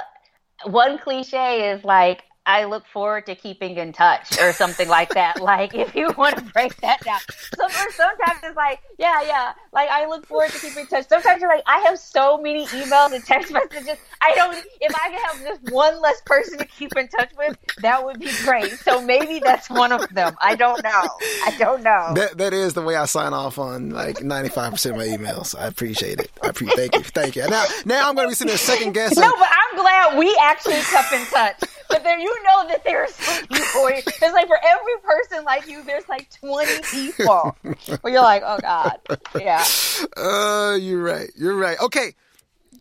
one 0.65 0.97
cliche 0.99 1.71
is 1.71 1.83
like 1.83 2.23
I 2.51 2.65
look 2.65 2.85
forward 2.85 3.27
to 3.27 3.35
keeping 3.35 3.77
in 3.77 3.93
touch 3.93 4.37
or 4.41 4.51
something 4.51 4.89
like 4.89 5.13
that. 5.13 5.41
like 5.41 5.73
if 5.73 5.95
you 5.95 6.11
want 6.17 6.35
to 6.35 6.43
break 6.43 6.75
that 6.81 7.01
down. 7.01 7.19
So 7.55 7.67
sometimes 7.69 8.39
it's 8.43 8.57
like, 8.57 8.81
yeah, 8.99 9.21
yeah. 9.21 9.53
Like 9.71 9.89
I 9.89 10.05
look 10.05 10.25
forward 10.25 10.49
to 10.49 10.59
keeping 10.59 10.81
in 10.81 10.87
touch. 10.87 11.07
Sometimes 11.07 11.41
you're 11.41 11.49
like, 11.49 11.63
I 11.65 11.79
have 11.79 11.97
so 11.97 12.37
many 12.37 12.65
emails 12.67 13.13
and 13.13 13.23
text 13.23 13.53
messages. 13.53 13.97
I 14.21 14.33
don't 14.35 14.57
if 14.81 14.93
I 14.93 15.09
could 15.09 15.45
have 15.45 15.59
just 15.59 15.73
one 15.73 16.01
less 16.01 16.21
person 16.25 16.57
to 16.57 16.65
keep 16.65 16.95
in 16.97 17.07
touch 17.07 17.31
with, 17.37 17.57
that 17.81 18.03
would 18.03 18.19
be 18.19 18.31
great. 18.43 18.71
So 18.79 19.01
maybe 19.01 19.39
that's 19.39 19.69
one 19.69 19.93
of 19.93 20.07
them. 20.09 20.35
I 20.41 20.55
don't 20.55 20.83
know. 20.83 20.89
I 20.91 21.55
don't 21.57 21.83
know. 21.83 22.13
That 22.15 22.37
that 22.37 22.51
is 22.51 22.73
the 22.73 22.81
way 22.81 22.97
I 22.97 23.05
sign 23.05 23.33
off 23.33 23.59
on 23.59 23.91
like 23.91 24.21
ninety 24.21 24.49
five 24.49 24.73
percent 24.73 24.95
of 24.95 24.99
my 24.99 25.07
emails. 25.07 25.57
I 25.57 25.67
appreciate 25.67 26.19
it. 26.19 26.29
I 26.43 26.49
appreciate 26.49 26.75
thank 26.75 26.95
you. 26.95 27.03
Thank 27.03 27.35
you. 27.37 27.47
Now 27.47 27.65
now 27.85 28.09
I'm 28.09 28.15
gonna 28.15 28.27
be 28.27 28.33
sitting 28.33 28.49
there 28.49 28.57
second 28.57 28.91
guessing. 28.93 29.21
No, 29.21 29.31
but 29.39 29.47
I'm 29.49 29.77
glad 29.77 30.17
we 30.17 30.37
actually 30.41 30.81
kept 30.81 31.13
in 31.13 31.25
touch. 31.27 31.61
But 31.91 32.03
there 32.03 32.19
you 32.19 32.43
know 32.43 32.67
that 32.67 32.83
there's 32.83 33.15
people. 33.17 33.87
It's 33.87 34.21
like 34.21 34.47
for 34.47 34.59
every 34.63 34.93
person 35.03 35.43
like 35.43 35.67
you, 35.67 35.83
there's 35.83 36.07
like 36.07 36.29
20 36.39 36.81
people. 36.91 37.55
Where 38.01 38.13
you're 38.13 38.21
like, 38.21 38.43
oh 38.45 38.59
god, 38.61 38.99
yeah. 39.39 39.63
Uh, 40.17 40.77
you're 40.79 41.03
right. 41.03 41.29
You're 41.35 41.57
right. 41.57 41.79
Okay, 41.79 42.13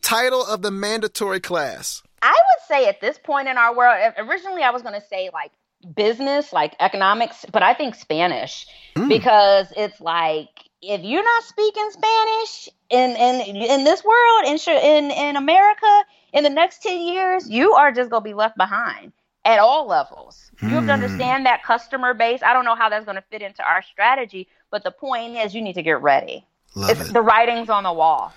title 0.00 0.44
of 0.44 0.62
the 0.62 0.70
mandatory 0.70 1.40
class. 1.40 2.02
I 2.22 2.32
would 2.32 2.68
say 2.68 2.88
at 2.88 3.00
this 3.00 3.18
point 3.18 3.48
in 3.48 3.56
our 3.56 3.74
world, 3.74 4.12
originally 4.18 4.62
I 4.62 4.70
was 4.70 4.82
going 4.82 4.94
to 4.94 5.06
say 5.06 5.30
like 5.32 5.52
business, 5.94 6.52
like 6.52 6.74
economics, 6.80 7.44
but 7.50 7.62
I 7.62 7.74
think 7.74 7.94
Spanish 7.94 8.66
mm. 8.96 9.08
because 9.08 9.72
it's 9.76 10.00
like 10.00 10.48
if 10.82 11.02
you're 11.02 11.24
not 11.24 11.42
speaking 11.44 11.90
Spanish 11.90 12.68
in 12.88 13.10
in 13.10 13.56
in 13.56 13.84
this 13.84 14.02
world 14.04 14.44
in 14.46 14.58
in 14.68 15.10
in 15.10 15.36
America 15.36 16.04
in 16.32 16.44
the 16.44 16.50
next 16.50 16.82
10 16.82 17.00
years, 17.00 17.48
you 17.48 17.72
are 17.74 17.92
just 17.92 18.10
going 18.10 18.22
to 18.22 18.28
be 18.28 18.34
left 18.34 18.56
behind 18.56 19.12
at 19.44 19.58
all 19.58 19.86
levels. 19.86 20.50
You 20.60 20.68
have 20.68 20.86
to 20.86 20.94
hmm. 20.94 21.02
understand 21.02 21.46
that 21.46 21.62
customer 21.62 22.12
base. 22.12 22.42
I 22.42 22.52
don't 22.52 22.64
know 22.64 22.74
how 22.74 22.88
that's 22.90 23.04
going 23.04 23.16
to 23.16 23.24
fit 23.30 23.40
into 23.40 23.66
our 23.66 23.82
strategy, 23.82 24.48
but 24.70 24.84
the 24.84 24.90
point 24.90 25.36
is 25.36 25.54
you 25.54 25.62
need 25.62 25.74
to 25.74 25.82
get 25.82 26.02
ready. 26.02 26.44
Love 26.74 26.90
it's, 26.90 27.08
it. 27.08 27.12
The 27.12 27.22
writing's 27.22 27.70
on 27.70 27.84
the 27.84 27.92
wall. 27.92 28.32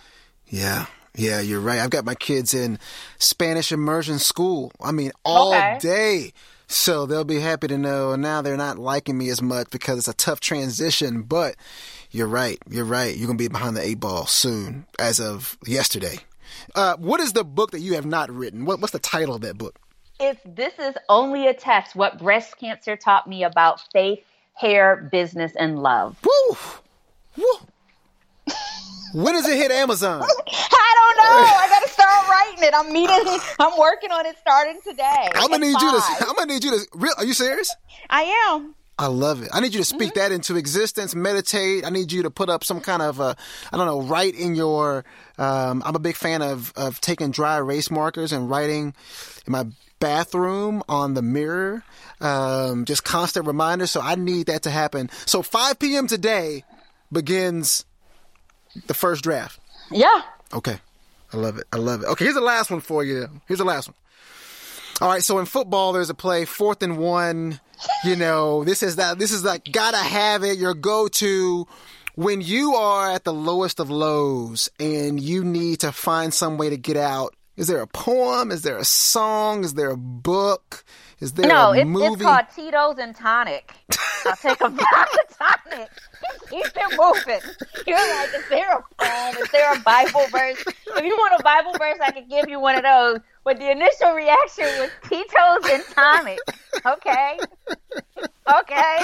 Yeah. 0.47 0.85
Yeah, 1.15 1.41
you're 1.41 1.59
right. 1.59 1.79
I've 1.79 1.91
got 1.91 2.05
my 2.05 2.15
kids 2.15 2.53
in 2.53 2.79
Spanish 3.19 3.71
immersion 3.71 4.17
school. 4.17 4.71
I 4.81 4.91
mean, 4.91 5.11
all 5.23 5.53
okay. 5.53 5.77
day. 5.79 6.33
So 6.67 7.05
they'll 7.05 7.23
be 7.23 7.39
happy 7.39 7.67
to 7.67 7.77
know 7.77 8.15
now 8.15 8.41
they're 8.41 8.57
not 8.57 8.79
liking 8.79 9.17
me 9.17 9.29
as 9.29 9.41
much 9.41 9.69
because 9.69 9.99
it's 9.99 10.07
a 10.07 10.13
tough 10.13 10.39
transition. 10.39 11.21
But 11.21 11.55
you're 12.09 12.27
right. 12.27 12.57
You're 12.67 12.85
right. 12.85 13.15
You're 13.15 13.27
going 13.27 13.37
to 13.37 13.43
be 13.43 13.47
behind 13.47 13.75
the 13.75 13.85
eight 13.85 13.99
ball 13.99 14.25
soon, 14.25 14.87
as 14.97 15.19
of 15.19 15.57
yesterday. 15.67 16.17
Uh, 16.75 16.95
what 16.97 17.19
is 17.19 17.33
the 17.33 17.43
book 17.43 17.71
that 17.71 17.79
you 17.79 17.93
have 17.95 18.05
not 18.05 18.31
written? 18.31 18.65
What, 18.65 18.79
what's 18.79 18.93
the 18.93 18.99
title 18.99 19.35
of 19.35 19.41
that 19.41 19.57
book? 19.57 19.79
It's 20.19 20.39
This 20.45 20.73
is 20.79 20.95
Only 21.09 21.47
a 21.47 21.53
Test 21.53 21.95
What 21.95 22.19
Breast 22.19 22.57
Cancer 22.57 22.95
Taught 22.95 23.27
Me 23.27 23.43
About 23.43 23.81
Faith, 23.91 24.19
Hair, 24.53 25.09
Business, 25.11 25.53
and 25.55 25.81
Love. 25.81 26.17
Woo! 26.23 26.57
Woo! 27.37 27.67
when 29.13 29.33
does 29.33 29.47
it 29.47 29.57
hit 29.57 29.71
Amazon? 29.71 30.21
I 30.47 31.15
don't 31.17 31.17
know. 31.17 31.43
I 31.43 31.67
got 31.69 31.83
to 31.83 31.89
start 31.89 32.27
writing 32.29 32.63
it. 32.63 32.73
I'm 32.75 32.91
meeting. 32.93 33.39
I'm 33.59 33.77
working 33.77 34.11
on 34.11 34.25
it 34.25 34.37
starting 34.39 34.79
today. 34.87 35.29
I'm 35.35 35.49
gonna 35.49 35.65
need 35.65 35.73
five. 35.73 35.83
you 35.83 35.91
to. 35.91 36.27
I'm 36.27 36.35
gonna 36.35 36.53
need 36.53 36.63
you 36.63 36.71
to. 36.71 36.87
Real? 36.93 37.13
Are 37.17 37.25
you 37.25 37.33
serious? 37.33 37.75
I 38.09 38.23
am. 38.49 38.75
I 38.97 39.07
love 39.07 39.41
it. 39.41 39.49
I 39.51 39.59
need 39.59 39.73
you 39.73 39.79
to 39.79 39.85
speak 39.85 40.11
mm-hmm. 40.11 40.19
that 40.19 40.31
into 40.31 40.55
existence, 40.55 41.15
meditate. 41.15 41.85
I 41.85 41.89
need 41.89 42.11
you 42.11 42.23
to 42.23 42.29
put 42.29 42.49
up 42.49 42.63
some 42.63 42.79
kind 42.79 43.01
of, 43.01 43.19
uh, 43.19 43.33
I 43.71 43.77
don't 43.77 43.87
know, 43.87 44.01
write 44.01 44.35
in 44.35 44.55
your, 44.55 45.03
um, 45.37 45.81
I'm 45.85 45.95
a 45.95 45.99
big 45.99 46.15
fan 46.15 46.41
of, 46.41 46.71
of 46.75 47.01
taking 47.01 47.31
dry 47.31 47.57
erase 47.57 47.89
markers 47.89 48.31
and 48.31 48.49
writing 48.49 48.93
in 49.47 49.51
my 49.51 49.65
bathroom 49.99 50.83
on 50.87 51.15
the 51.15 51.21
mirror. 51.21 51.83
Um, 52.21 52.85
just 52.85 53.03
constant 53.03 53.47
reminders. 53.47 53.91
So 53.91 53.99
I 53.99 54.15
need 54.15 54.45
that 54.45 54.63
to 54.63 54.69
happen. 54.69 55.09
So 55.25 55.41
5 55.41 55.79
p.m. 55.79 56.07
today 56.07 56.63
begins 57.11 57.85
the 58.87 58.93
first 58.93 59.23
draft. 59.23 59.59
Yeah. 59.91 60.21
Okay. 60.53 60.77
I 61.33 61.37
love 61.37 61.57
it. 61.57 61.65
I 61.73 61.77
love 61.77 62.03
it. 62.03 62.05
Okay, 62.09 62.25
here's 62.25 62.35
the 62.35 62.41
last 62.41 62.69
one 62.69 62.79
for 62.79 63.03
you. 63.03 63.27
Here's 63.47 63.57
the 63.57 63.65
last 63.65 63.87
one. 63.87 63.95
All 65.01 65.09
right, 65.09 65.23
so 65.23 65.39
in 65.39 65.45
football, 65.45 65.91
there's 65.91 66.11
a 66.11 66.13
play 66.13 66.45
fourth 66.45 66.83
and 66.83 66.97
one. 66.97 67.59
You 68.03 68.15
know, 68.15 68.63
this 68.63 68.83
is 68.83 68.97
that. 68.97 69.19
This 69.19 69.31
is 69.31 69.43
like 69.43 69.71
gotta 69.71 69.97
have 69.97 70.43
it. 70.43 70.57
Your 70.57 70.73
go-to 70.73 71.67
when 72.15 72.41
you 72.41 72.75
are 72.75 73.11
at 73.11 73.23
the 73.23 73.33
lowest 73.33 73.79
of 73.79 73.89
lows 73.89 74.69
and 74.79 75.19
you 75.19 75.43
need 75.43 75.79
to 75.79 75.91
find 75.91 76.33
some 76.33 76.57
way 76.57 76.69
to 76.69 76.77
get 76.77 76.97
out. 76.97 77.35
Is 77.55 77.67
there 77.67 77.81
a 77.81 77.87
poem? 77.87 78.51
Is 78.51 78.63
there 78.63 78.77
a 78.77 78.85
song? 78.85 79.63
Is 79.63 79.75
there 79.75 79.91
a 79.91 79.97
book? 79.97 80.83
Is 81.23 81.31
there 81.31 81.47
no, 81.47 81.71
it's, 81.71 81.85
movie? 81.87 82.15
it's 82.15 82.21
called 82.21 82.45
Tito's 82.53 82.97
and 82.97 83.15
Tonic. 83.15 83.73
I'll 84.25 84.35
take 84.35 84.59
a 84.59 84.69
bath 84.69 85.17
of 85.29 85.37
tonic. 85.37 85.89
Keep 86.49 86.65
it 86.65 86.99
moving. 86.99 87.39
You're 87.87 87.97
like, 87.97 88.29
is 88.35 88.49
there 88.49 88.77
a 88.77 88.83
poem? 89.01 89.37
Is 89.41 89.49
there 89.51 89.73
a 89.73 89.79
Bible 89.79 90.25
verse? 90.31 90.61
If 90.97 91.03
you 91.05 91.15
want 91.15 91.39
a 91.39 91.43
Bible 91.43 91.71
verse, 91.79 91.97
I 92.01 92.11
could 92.11 92.29
give 92.29 92.49
you 92.49 92.59
one 92.59 92.75
of 92.75 92.83
those. 92.83 93.19
But 93.45 93.57
the 93.59 93.71
initial 93.71 94.11
reaction 94.11 94.65
was 94.65 94.89
Tito's 95.07 95.71
and 95.71 95.83
Tonic. 95.95 96.39
Okay. 96.85 97.39
Okay. 98.45 98.97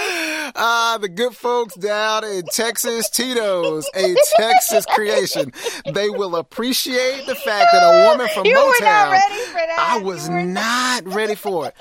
Ah, 0.56 0.98
the 1.00 1.08
good 1.10 1.34
folks 1.34 1.76
down 1.76 2.26
in 2.26 2.44
Texas, 2.52 3.10
Tito's, 3.10 3.90
a 3.96 4.16
Texas 4.38 4.86
creation. 4.86 5.54
They 5.94 6.10
will 6.10 6.36
appreciate 6.36 7.26
the 7.26 7.36
fact 7.36 7.68
that 7.72 7.82
a 7.82 8.10
woman 8.10 8.28
from 8.34 8.46
You 8.46 8.56
Motown. 8.56 8.68
were 8.68 8.86
not 8.86 9.12
ready 9.12 9.42
for 9.46 9.54
that. 9.54 9.88
I 9.92 10.04
was 10.04 10.30
not 10.30 11.06
ready 11.14 11.36
for 11.36 11.68
it. 11.68 11.76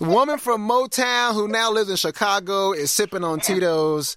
Woman 0.00 0.38
from 0.38 0.66
Motown 0.68 1.34
who 1.34 1.48
now 1.48 1.72
lives 1.72 1.90
in 1.90 1.96
Chicago 1.96 2.72
is 2.72 2.90
sipping 2.90 3.24
on 3.24 3.40
Tito's. 3.40 4.16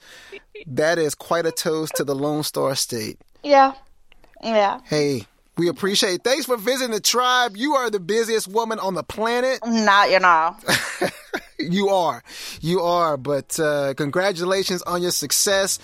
That 0.67 1.00
is 1.00 1.15
quite 1.15 1.46
a 1.46 1.52
toast 1.52 1.96
to 1.96 2.04
the 2.04 2.13
Lone 2.13 2.44
Star 2.44 2.76
State. 2.76 3.20
Yeah. 3.44 3.74
Yeah. 4.44 4.80
Hey, 4.86 5.26
we 5.58 5.67
appreciate. 5.67 6.24
Thanks 6.24 6.46
for 6.46 6.58
visiting 6.58 6.94
the 6.94 7.00
tribe. 7.00 7.58
You 7.58 7.74
are 7.74 7.89
the 7.89 8.00
busiest 8.00 8.48
woman 8.48 8.78
on 8.80 8.94
the 8.94 9.04
planet. 9.04 9.60
Not, 9.65 10.12
you 10.12 10.20
know. 10.20 10.56
You 11.58 11.89
are. 11.89 12.24
You 12.60 12.82
are. 12.82 13.17
But 13.17 13.60
uh, 13.60 13.94
congratulations 13.96 14.82
on 14.84 15.02
your 15.02 15.12
success. 15.12 15.80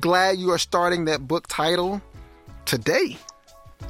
Glad 0.00 0.38
you 0.38 0.50
are 0.50 0.58
starting 0.58 1.04
that 1.04 1.26
book 1.28 1.46
title 1.48 2.00
today. 2.64 3.16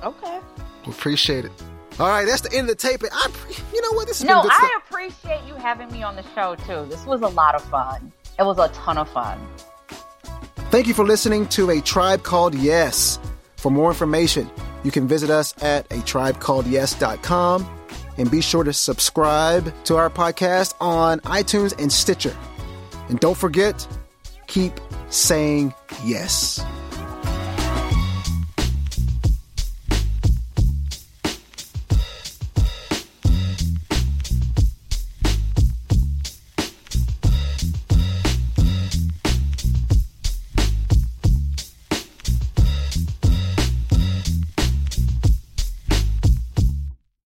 Okay. 0.02 0.40
We 0.86 0.92
appreciate 0.92 1.44
it. 1.44 1.52
All 2.00 2.08
right, 2.08 2.26
that's 2.26 2.40
the 2.40 2.52
end 2.52 2.68
of 2.68 2.76
the 2.76 2.88
tape. 2.88 3.02
I, 3.10 3.30
you 3.72 3.80
know 3.80 3.92
what? 3.92 4.06
This 4.08 4.18
has 4.20 4.28
No, 4.28 4.42
been 4.42 4.50
good 4.50 4.52
I 4.52 4.56
stuff. 4.56 4.70
appreciate 4.90 5.40
you 5.46 5.54
having 5.54 5.90
me 5.92 6.02
on 6.02 6.16
the 6.16 6.24
show 6.34 6.56
too. 6.56 6.86
This 6.90 7.04
was 7.06 7.20
a 7.22 7.28
lot 7.28 7.54
of 7.54 7.62
fun. 7.64 8.12
It 8.38 8.42
was 8.42 8.58
a 8.58 8.68
ton 8.68 8.98
of 8.98 9.08
fun. 9.10 9.38
Thank 10.70 10.88
you 10.88 10.94
for 10.94 11.04
listening 11.04 11.46
to 11.48 11.70
A 11.70 11.80
Tribe 11.80 12.24
Called 12.24 12.54
Yes. 12.56 13.20
For 13.56 13.70
more 13.70 13.90
information, 13.90 14.50
you 14.82 14.90
can 14.90 15.06
visit 15.06 15.30
us 15.30 15.54
at 15.62 15.86
a 15.92 15.96
tribecalledyes.com 15.98 17.78
and 18.18 18.30
be 18.30 18.40
sure 18.40 18.64
to 18.64 18.72
subscribe 18.72 19.72
to 19.84 19.96
our 19.96 20.10
podcast 20.10 20.74
on 20.80 21.20
iTunes 21.20 21.80
and 21.80 21.92
Stitcher. 21.92 22.36
And 23.08 23.20
don't 23.20 23.36
forget, 23.36 23.86
keep 24.48 24.72
saying 25.10 25.72
yes. 26.04 26.60